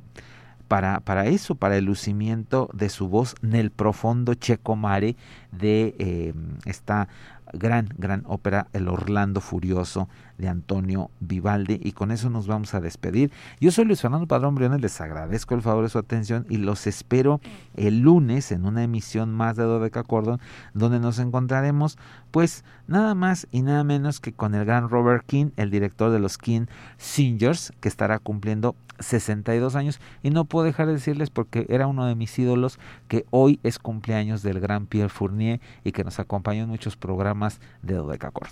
para, 0.68 1.00
para 1.00 1.28
eso, 1.28 1.56
para 1.56 1.78
el 1.78 1.86
lucimiento 1.86 2.70
de 2.74 2.90
su 2.90 3.08
voz 3.08 3.36
en 3.42 3.54
el 3.54 3.72
profundo 3.72 4.34
checo 4.34 4.76
mare 4.76 5.16
de 5.54 5.96
eh, 6.00 6.34
esta 6.66 7.08
gran, 7.54 7.90
gran 7.98 8.24
ópera, 8.28 8.68
El 8.74 8.88
Orlando 8.88 9.40
Furioso 9.42 10.10
de 10.38 10.48
Antonio 10.48 11.12
Vivaldi. 11.20 11.80
Y 11.82 11.94
con 11.94 12.12
eso 12.12 12.30
nos 12.30 12.48
vamos 12.48 12.74
a 12.74 12.82
despedir. 12.82 13.32
Yo 13.62 13.72
soy 13.72 13.86
Luis 13.86 14.02
Fernando 14.02 14.28
Padrón 14.28 14.56
Briones, 14.56 14.82
les 14.82 15.00
agradezco 15.00 15.56
el 15.56 15.62
favor 15.62 15.84
de 15.84 15.90
su 15.90 16.00
atención 16.00 16.46
y 16.50 16.58
los 16.58 16.88
espero 16.88 17.40
el 17.76 18.00
lunes 18.00 18.52
en 18.52 18.66
una 18.66 18.84
emisión 18.84 19.32
más 19.32 19.56
de 19.56 19.64
Dodeca 19.64 20.04
Cordon, 20.04 20.40
donde 20.74 21.00
nos 21.00 21.20
encontraremos, 21.20 21.98
pues, 22.32 22.64
nada 22.88 23.16
más 23.16 23.48
y 23.52 23.62
nada 23.62 23.84
menos 23.84 24.20
que 24.20 24.34
con 24.34 24.56
el 24.56 24.66
gran 24.66 24.90
Robert 24.90 25.26
King, 25.26 25.52
el 25.56 25.70
director 25.70 26.12
de 26.12 26.20
los 26.20 26.38
King 26.38 26.66
Singers, 26.98 27.72
que 27.80 27.90
estará 27.90 28.20
cumpliendo 28.20 28.76
62 29.00 29.76
años. 29.76 30.00
Y 30.22 30.30
no 30.30 30.46
puedo 30.46 30.66
dejar 30.66 30.88
de 30.88 30.94
decirles 30.94 31.30
porque 31.30 31.66
era 31.70 31.88
uno 31.88 32.06
de 32.06 32.16
mis 32.16 32.38
ídolos 32.40 32.80
que 33.08 33.26
hoy 33.30 33.60
es 33.64 33.80
cumpleaños 33.80 34.42
del 34.42 34.60
gran 34.60 34.86
Pierre 34.86 35.10
Fournier 35.10 35.60
y 35.84 35.92
que 35.92 36.04
nos 36.04 36.20
acompañó 36.20 36.64
en 36.64 36.70
muchos 36.70 36.96
programas 36.96 37.43
de 37.82 37.96
Dodecacord. 37.96 38.52